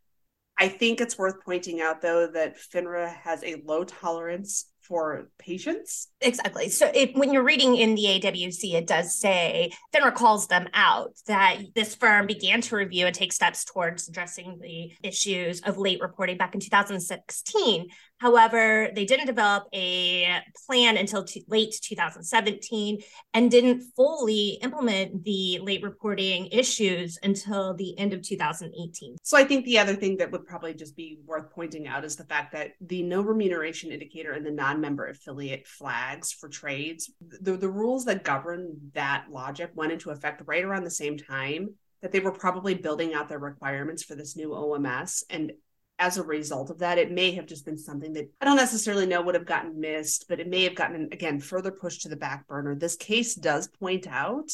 I 0.57 0.67
think 0.67 0.99
it's 0.99 1.17
worth 1.17 1.43
pointing 1.43 1.81
out, 1.81 2.01
though, 2.01 2.27
that 2.27 2.57
FINRA 2.57 3.13
has 3.15 3.43
a 3.43 3.61
low 3.65 3.83
tolerance 3.85 4.65
for 4.87 5.29
patients. 5.37 6.09
Exactly. 6.21 6.69
So 6.69 6.89
if, 6.93 7.15
when 7.15 7.33
you're 7.33 7.43
reading 7.43 7.75
in 7.75 7.95
the 7.95 8.03
AWC, 8.03 8.73
it 8.73 8.87
does 8.87 9.15
say 9.15 9.71
FINRA 9.93 10.13
calls 10.13 10.47
them 10.47 10.67
out 10.73 11.13
that 11.27 11.57
this 11.73 11.95
firm 11.95 12.27
began 12.27 12.61
to 12.61 12.75
review 12.75 13.05
and 13.05 13.15
take 13.15 13.33
steps 13.33 13.65
towards 13.65 14.07
addressing 14.07 14.59
the 14.61 14.91
issues 15.01 15.61
of 15.61 15.77
late 15.77 16.01
reporting 16.01 16.37
back 16.37 16.53
in 16.53 16.61
2016. 16.61 17.87
However, 18.19 18.89
they 18.95 19.05
didn't 19.05 19.25
develop 19.25 19.65
a 19.73 20.39
plan 20.65 20.97
until 20.97 21.25
late 21.47 21.75
2017 21.81 22.99
and 23.33 23.51
didn't 23.51 23.83
fully 23.95 24.57
implement 24.61 25.23
the 25.23 25.59
late 25.61 25.83
reporting 25.83 26.47
issues 26.47 27.19
until 27.23 27.73
the 27.73 27.97
end 27.99 28.13
of 28.13 28.21
2018. 28.21 29.17
So 29.21 29.37
I 29.37 29.43
think 29.43 29.65
the 29.65 29.79
other 29.79 29.95
thing 29.95 30.17
that 30.17 30.31
would 30.31 30.45
probably 30.45 30.73
just 30.73 30.95
be 30.95 31.19
worth 31.25 31.51
pointing 31.51 31.87
out 31.87 32.05
is 32.05 32.15
the 32.15 32.23
fact 32.23 32.53
that 32.53 32.71
the 32.79 33.03
no 33.03 33.21
remuneration 33.21 33.91
indicator 33.91 34.31
and 34.31 34.45
the 34.45 34.51
non-member 34.51 35.07
affiliate 35.07 35.67
flags 35.67 36.31
for 36.31 36.47
trades, 36.47 37.11
the, 37.41 37.57
the 37.57 37.69
rules 37.69 38.05
that 38.05 38.23
govern 38.23 38.91
that 38.93 39.25
logic 39.29 39.71
went 39.73 39.91
into 39.91 40.11
effect 40.11 40.41
right 40.45 40.63
around 40.63 40.83
the 40.83 40.89
same 40.89 41.17
time 41.17 41.75
that 42.01 42.11
they 42.11 42.19
were 42.19 42.31
probably 42.31 42.75
building 42.75 43.13
out 43.13 43.27
their 43.27 43.39
requirements 43.39 44.03
for 44.03 44.15
this 44.15 44.35
new 44.35 44.49
OMS. 44.49 45.23
And 45.29 45.53
as 45.97 46.17
a 46.17 46.23
result 46.23 46.69
of 46.69 46.79
that, 46.79 46.97
it 46.97 47.11
may 47.11 47.31
have 47.31 47.45
just 47.45 47.65
been 47.65 47.77
something 47.77 48.13
that 48.13 48.29
I 48.41 48.45
don't 48.45 48.57
necessarily 48.57 49.05
know 49.05 49.21
would 49.21 49.35
have 49.35 49.45
gotten 49.45 49.79
missed, 49.79 50.25
but 50.27 50.39
it 50.39 50.47
may 50.47 50.63
have 50.63 50.75
gotten, 50.75 51.09
again, 51.11 51.39
further 51.39 51.71
pushed 51.71 52.01
to 52.01 52.09
the 52.09 52.17
back 52.17 52.47
burner. 52.47 52.75
This 52.75 52.95
case 52.95 53.35
does 53.35 53.67
point 53.67 54.05
out 54.07 54.51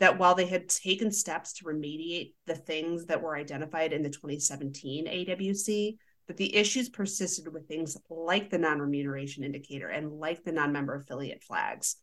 that 0.00 0.18
while 0.18 0.34
they 0.34 0.46
had 0.46 0.68
taken 0.68 1.12
steps 1.12 1.52
to 1.54 1.64
remediate 1.64 2.32
the 2.46 2.56
things 2.56 3.06
that 3.06 3.22
were 3.22 3.36
identified 3.36 3.92
in 3.92 4.02
the 4.02 4.10
2017 4.10 5.06
AWC, 5.06 5.96
that 6.26 6.36
the 6.36 6.56
issues 6.56 6.88
persisted 6.88 7.52
with 7.52 7.68
things 7.68 7.96
like 8.08 8.50
the 8.50 8.58
non 8.58 8.80
remuneration 8.80 9.44
indicator 9.44 9.88
and 9.88 10.10
like 10.12 10.42
the 10.42 10.52
non 10.52 10.72
member 10.72 10.94
affiliate 10.94 11.42
flags 11.42 11.96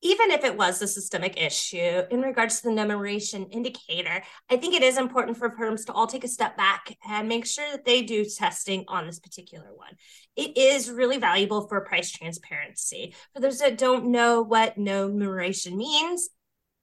even 0.00 0.30
if 0.30 0.44
it 0.44 0.56
was 0.56 0.80
a 0.80 0.86
systemic 0.86 1.40
issue 1.40 2.02
in 2.10 2.20
regards 2.20 2.60
to 2.60 2.68
the 2.68 2.74
numeration 2.74 3.46
indicator, 3.46 4.22
I 4.48 4.56
think 4.56 4.74
it 4.74 4.82
is 4.82 4.96
important 4.96 5.36
for 5.36 5.50
firms 5.56 5.84
to 5.86 5.92
all 5.92 6.06
take 6.06 6.24
a 6.24 6.28
step 6.28 6.56
back 6.56 6.96
and 7.08 7.28
make 7.28 7.46
sure 7.46 7.70
that 7.72 7.84
they 7.84 8.02
do 8.02 8.24
testing 8.24 8.84
on 8.88 9.06
this 9.06 9.18
particular 9.18 9.74
one. 9.74 9.94
It 10.36 10.56
is 10.56 10.90
really 10.90 11.18
valuable 11.18 11.66
for 11.66 11.80
price 11.80 12.10
transparency. 12.10 13.14
For 13.34 13.40
those 13.40 13.58
that 13.58 13.78
don't 13.78 14.12
know 14.12 14.42
what 14.42 14.78
numeration 14.78 15.76
means, 15.76 16.28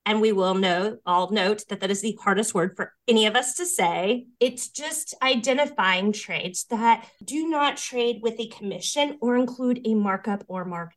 and 0.05 0.21
we 0.21 0.31
will 0.31 0.53
know 0.53 0.97
all 1.05 1.31
note 1.31 1.63
that 1.69 1.79
that 1.79 1.89
is 1.89 2.01
the 2.01 2.17
hardest 2.21 2.53
word 2.53 2.73
for 2.75 2.93
any 3.07 3.25
of 3.25 3.35
us 3.35 3.55
to 3.55 3.65
say 3.65 4.27
it's 4.39 4.69
just 4.69 5.15
identifying 5.21 6.11
trades 6.11 6.65
that 6.69 7.07
do 7.23 7.47
not 7.49 7.77
trade 7.77 8.19
with 8.21 8.39
a 8.39 8.47
commission 8.49 9.17
or 9.19 9.35
include 9.35 9.81
a 9.83 9.95
markup 9.95 10.43
or 10.47 10.63
mark 10.63 10.93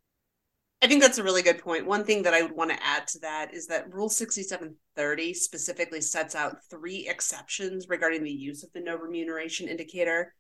I 0.80 0.87
think 0.87 1.02
that's 1.02 1.18
a 1.18 1.25
really 1.25 1.42
good 1.42 1.58
point. 1.58 1.87
One 1.87 2.04
thing 2.04 2.23
that 2.23 2.35
I 2.35 2.42
would 2.42 2.54
want 2.54 2.70
to 2.70 2.85
add 2.85 3.08
to 3.08 3.18
that 3.20 3.52
is 3.52 3.66
that 3.66 3.92
Rule 3.92 4.08
6730 4.08 5.35
specifically 5.35 6.00
sets 6.00 6.37
out 6.37 6.58
three 6.70 7.08
exceptions 7.08 7.88
regarding 7.88 8.23
the 8.23 8.30
use 8.30 8.62
of 8.62 8.73
the 8.73 8.80
no 8.80 8.97
remuneration 8.97 9.68
indicator. 9.68 10.35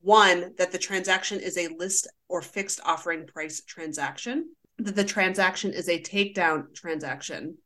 One, 0.00 0.52
that 0.58 0.72
the 0.72 0.78
transaction 0.78 1.40
is 1.40 1.56
a 1.56 1.68
list 1.68 2.06
or 2.28 2.42
fixed 2.42 2.80
offering 2.84 3.26
price 3.26 3.62
transaction, 3.62 4.50
that 4.76 4.94
the 4.94 5.04
transaction 5.04 5.72
is 5.72 5.88
a 5.88 6.00
takedown 6.00 6.74
transaction, 6.74 7.56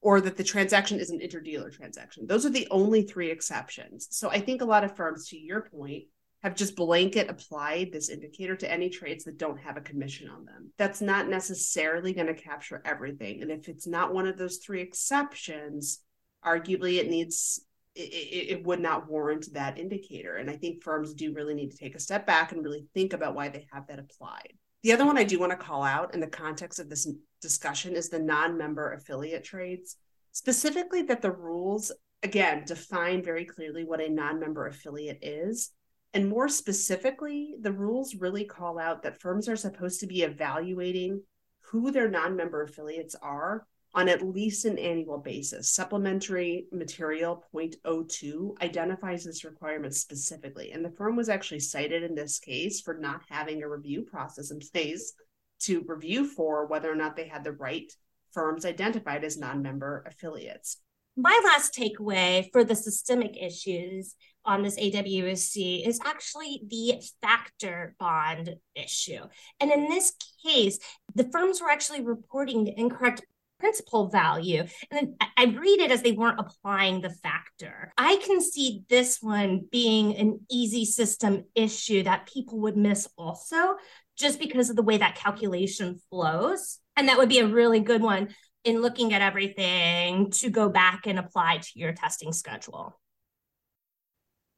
or 0.00 0.22
that 0.22 0.38
the 0.38 0.44
transaction 0.44 0.98
is 0.98 1.10
an 1.10 1.20
interdealer 1.20 1.70
transaction. 1.70 2.26
Those 2.26 2.46
are 2.46 2.50
the 2.50 2.68
only 2.70 3.02
three 3.02 3.30
exceptions. 3.30 4.08
So 4.10 4.30
I 4.30 4.40
think 4.40 4.62
a 4.62 4.66
lot 4.66 4.82
of 4.82 4.96
firms, 4.96 5.28
to 5.28 5.38
your 5.38 5.68
point, 5.70 6.04
have 6.42 6.54
just 6.54 6.76
blanket 6.76 7.28
applied 7.28 7.92
this 7.92 8.08
indicator 8.08 8.56
to 8.56 8.70
any 8.70 8.88
trades 8.88 9.24
that 9.24 9.38
don't 9.38 9.60
have 9.60 9.76
a 9.76 9.82
commission 9.82 10.28
on 10.28 10.44
them. 10.44 10.72
That's 10.78 11.00
not 11.00 11.28
necessarily 11.28 12.14
going 12.14 12.28
to 12.28 12.34
capture 12.34 12.80
everything. 12.84 13.42
And 13.42 13.50
if 13.50 13.68
it's 13.68 13.86
not 13.86 14.14
one 14.14 14.26
of 14.26 14.38
those 14.38 14.56
three 14.58 14.80
exceptions, 14.80 16.00
arguably 16.44 16.98
it 16.98 17.10
needs 17.10 17.60
it, 17.94 18.56
it, 18.58 18.64
would 18.64 18.80
not 18.80 19.10
warrant 19.10 19.52
that 19.52 19.78
indicator. 19.78 20.36
And 20.36 20.48
I 20.48 20.56
think 20.56 20.82
firms 20.82 21.12
do 21.12 21.34
really 21.34 21.54
need 21.54 21.72
to 21.72 21.76
take 21.76 21.96
a 21.96 22.00
step 22.00 22.24
back 22.24 22.52
and 22.52 22.62
really 22.62 22.86
think 22.94 23.12
about 23.12 23.34
why 23.34 23.48
they 23.48 23.66
have 23.72 23.86
that 23.88 23.98
applied. 23.98 24.52
The 24.82 24.92
other 24.92 25.04
one 25.04 25.18
I 25.18 25.24
do 25.24 25.38
want 25.38 25.50
to 25.50 25.58
call 25.58 25.82
out 25.82 26.14
in 26.14 26.20
the 26.20 26.26
context 26.26 26.78
of 26.78 26.88
this 26.88 27.08
discussion 27.42 27.96
is 27.96 28.08
the 28.08 28.18
non 28.18 28.56
member 28.56 28.92
affiliate 28.92 29.44
trades, 29.44 29.96
specifically 30.32 31.02
that 31.02 31.20
the 31.20 31.32
rules, 31.32 31.92
again, 32.22 32.64
define 32.64 33.22
very 33.22 33.44
clearly 33.44 33.84
what 33.84 34.00
a 34.00 34.08
non 34.08 34.40
member 34.40 34.66
affiliate 34.66 35.18
is. 35.20 35.72
And 36.12 36.28
more 36.28 36.48
specifically, 36.48 37.54
the 37.60 37.72
rules 37.72 38.16
really 38.16 38.44
call 38.44 38.78
out 38.78 39.02
that 39.02 39.20
firms 39.20 39.48
are 39.48 39.56
supposed 39.56 40.00
to 40.00 40.06
be 40.06 40.22
evaluating 40.22 41.22
who 41.60 41.92
their 41.92 42.10
non 42.10 42.36
member 42.36 42.62
affiliates 42.62 43.14
are 43.22 43.66
on 43.94 44.08
at 44.08 44.22
least 44.22 44.64
an 44.64 44.78
annual 44.78 45.18
basis. 45.18 45.70
Supplementary 45.70 46.66
material 46.72 47.44
0.02 47.54 48.60
identifies 48.62 49.24
this 49.24 49.44
requirement 49.44 49.94
specifically. 49.94 50.72
And 50.72 50.84
the 50.84 50.92
firm 50.92 51.16
was 51.16 51.28
actually 51.28 51.60
cited 51.60 52.02
in 52.02 52.14
this 52.14 52.38
case 52.38 52.80
for 52.80 52.94
not 52.94 53.22
having 53.28 53.62
a 53.62 53.68
review 53.68 54.02
process 54.02 54.50
in 54.50 54.60
place 54.60 55.12
to 55.60 55.84
review 55.86 56.26
for 56.26 56.66
whether 56.66 56.90
or 56.90 56.96
not 56.96 57.16
they 57.16 57.26
had 57.26 57.44
the 57.44 57.52
right 57.52 57.92
firms 58.32 58.64
identified 58.64 59.24
as 59.24 59.36
non 59.36 59.62
member 59.62 60.04
affiliates 60.06 60.78
my 61.20 61.40
last 61.44 61.74
takeaway 61.74 62.50
for 62.52 62.64
the 62.64 62.74
systemic 62.74 63.36
issues 63.40 64.14
on 64.44 64.62
this 64.62 64.78
AWSC 64.78 65.86
is 65.86 66.00
actually 66.04 66.62
the 66.66 67.02
factor 67.20 67.94
bond 67.98 68.56
issue. 68.74 69.20
And 69.60 69.70
in 69.70 69.88
this 69.88 70.12
case, 70.44 70.78
the 71.14 71.28
firms 71.30 71.60
were 71.60 71.70
actually 71.70 72.02
reporting 72.02 72.64
the 72.64 72.78
incorrect 72.78 73.22
principal 73.58 74.08
value. 74.08 74.64
And 74.90 75.14
I 75.36 75.44
read 75.44 75.80
it 75.80 75.90
as 75.90 76.00
they 76.00 76.12
weren't 76.12 76.40
applying 76.40 77.02
the 77.02 77.10
factor. 77.10 77.92
I 77.98 78.16
can 78.16 78.40
see 78.40 78.84
this 78.88 79.18
one 79.20 79.66
being 79.70 80.16
an 80.16 80.40
easy 80.50 80.86
system 80.86 81.44
issue 81.54 82.02
that 82.04 82.30
people 82.32 82.60
would 82.60 82.78
miss 82.78 83.06
also, 83.18 83.76
just 84.16 84.40
because 84.40 84.70
of 84.70 84.76
the 84.76 84.82
way 84.82 84.96
that 84.96 85.16
calculation 85.16 86.00
flows. 86.08 86.78
And 86.96 87.08
that 87.08 87.18
would 87.18 87.28
be 87.28 87.40
a 87.40 87.46
really 87.46 87.80
good 87.80 88.02
one 88.02 88.28
in 88.64 88.82
looking 88.82 89.14
at 89.14 89.22
everything 89.22 90.30
to 90.30 90.50
go 90.50 90.68
back 90.68 91.06
and 91.06 91.18
apply 91.18 91.58
to 91.58 91.78
your 91.78 91.92
testing 91.92 92.32
schedule. 92.32 92.98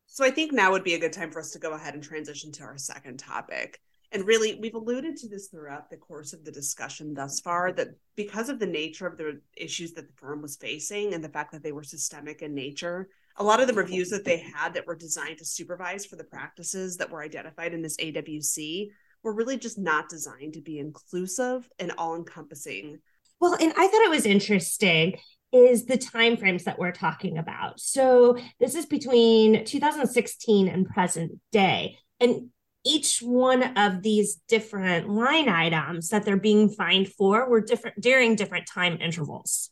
So 0.07 0.25
I 0.25 0.31
think 0.31 0.53
now 0.53 0.73
would 0.73 0.85
be 0.85 0.95
a 0.95 0.99
good 0.99 1.13
time 1.13 1.31
for 1.31 1.41
us 1.41 1.53
to 1.53 1.59
go 1.59 1.73
ahead 1.73 1.95
and 1.95 2.03
transition 2.03 2.53
to 2.53 2.65
our 2.65 2.77
second 2.77 3.19
topic. 3.19 3.81
And 4.11 4.27
really, 4.27 4.59
we've 4.61 4.75
alluded 4.75 5.17
to 5.17 5.29
this 5.29 5.49
throughout 5.49 5.89
the 5.89 5.97
course 5.97 6.35
of 6.35 6.45
the 6.45 6.53
discussion 6.53 7.15
thus 7.15 7.41
far 7.41 7.73
that 7.73 7.89
because 8.15 8.51
of 8.51 8.59
the 8.59 8.67
nature 8.67 9.07
of 9.07 9.17
the 9.17 9.41
issues 9.57 9.93
that 9.93 10.07
the 10.07 10.15
firm 10.17 10.43
was 10.43 10.57
facing 10.57 11.15
and 11.15 11.25
the 11.25 11.31
fact 11.31 11.51
that 11.53 11.63
they 11.63 11.73
were 11.73 11.83
systemic 11.83 12.43
in 12.43 12.55
nature, 12.55 13.09
a 13.37 13.45
lot 13.45 13.61
of 13.61 13.69
the 13.69 13.73
reviews 13.73 14.11
that 14.11 14.27
they 14.27 14.37
had 14.37 14.75
that 14.75 14.87
were 14.87 14.95
designed 14.95 15.39
to 15.39 15.47
supervise 15.47 16.05
for 16.05 16.17
the 16.17 16.25
practices 16.25 16.99
that 16.99 17.11
were 17.11 17.23
identified 17.23 17.73
in 17.73 17.81
this 17.81 17.97
AWC 17.97 18.91
were 19.23 19.33
really 19.33 19.57
just 19.57 19.79
not 19.79 20.11
designed 20.11 20.53
to 20.53 20.61
be 20.61 20.79
inclusive 20.79 21.67
and 21.79 21.93
all 21.97 22.17
encompassing 22.17 22.99
well, 23.43 23.57
and 23.61 23.73
I 23.77 23.89
thought 23.89 24.05
it 24.05 24.11
was 24.11 24.25
interesting 24.25 25.19
is 25.51 25.85
the 25.85 25.99
time 25.99 26.37
frames 26.37 26.63
that 26.63 26.79
we're 26.79 26.93
talking 26.93 27.39
about. 27.39 27.81
So 27.81 28.39
this 28.61 28.77
is 28.77 28.87
between 28.87 29.65
2016 29.65 30.69
and 30.69 30.87
present 30.87 31.33
day. 31.51 31.99
And 32.21 32.51
each 32.85 33.19
one 33.19 33.77
of 33.77 34.01
these 34.01 34.37
different 34.47 35.09
line 35.09 35.49
items 35.49 36.11
that 36.11 36.25
they're 36.25 36.37
being 36.37 36.69
fined 36.69 37.09
for 37.09 37.51
were 37.51 37.61
different 37.61 38.01
during 38.01 38.37
different 38.37 38.69
time 38.73 38.99
intervals. 39.01 39.71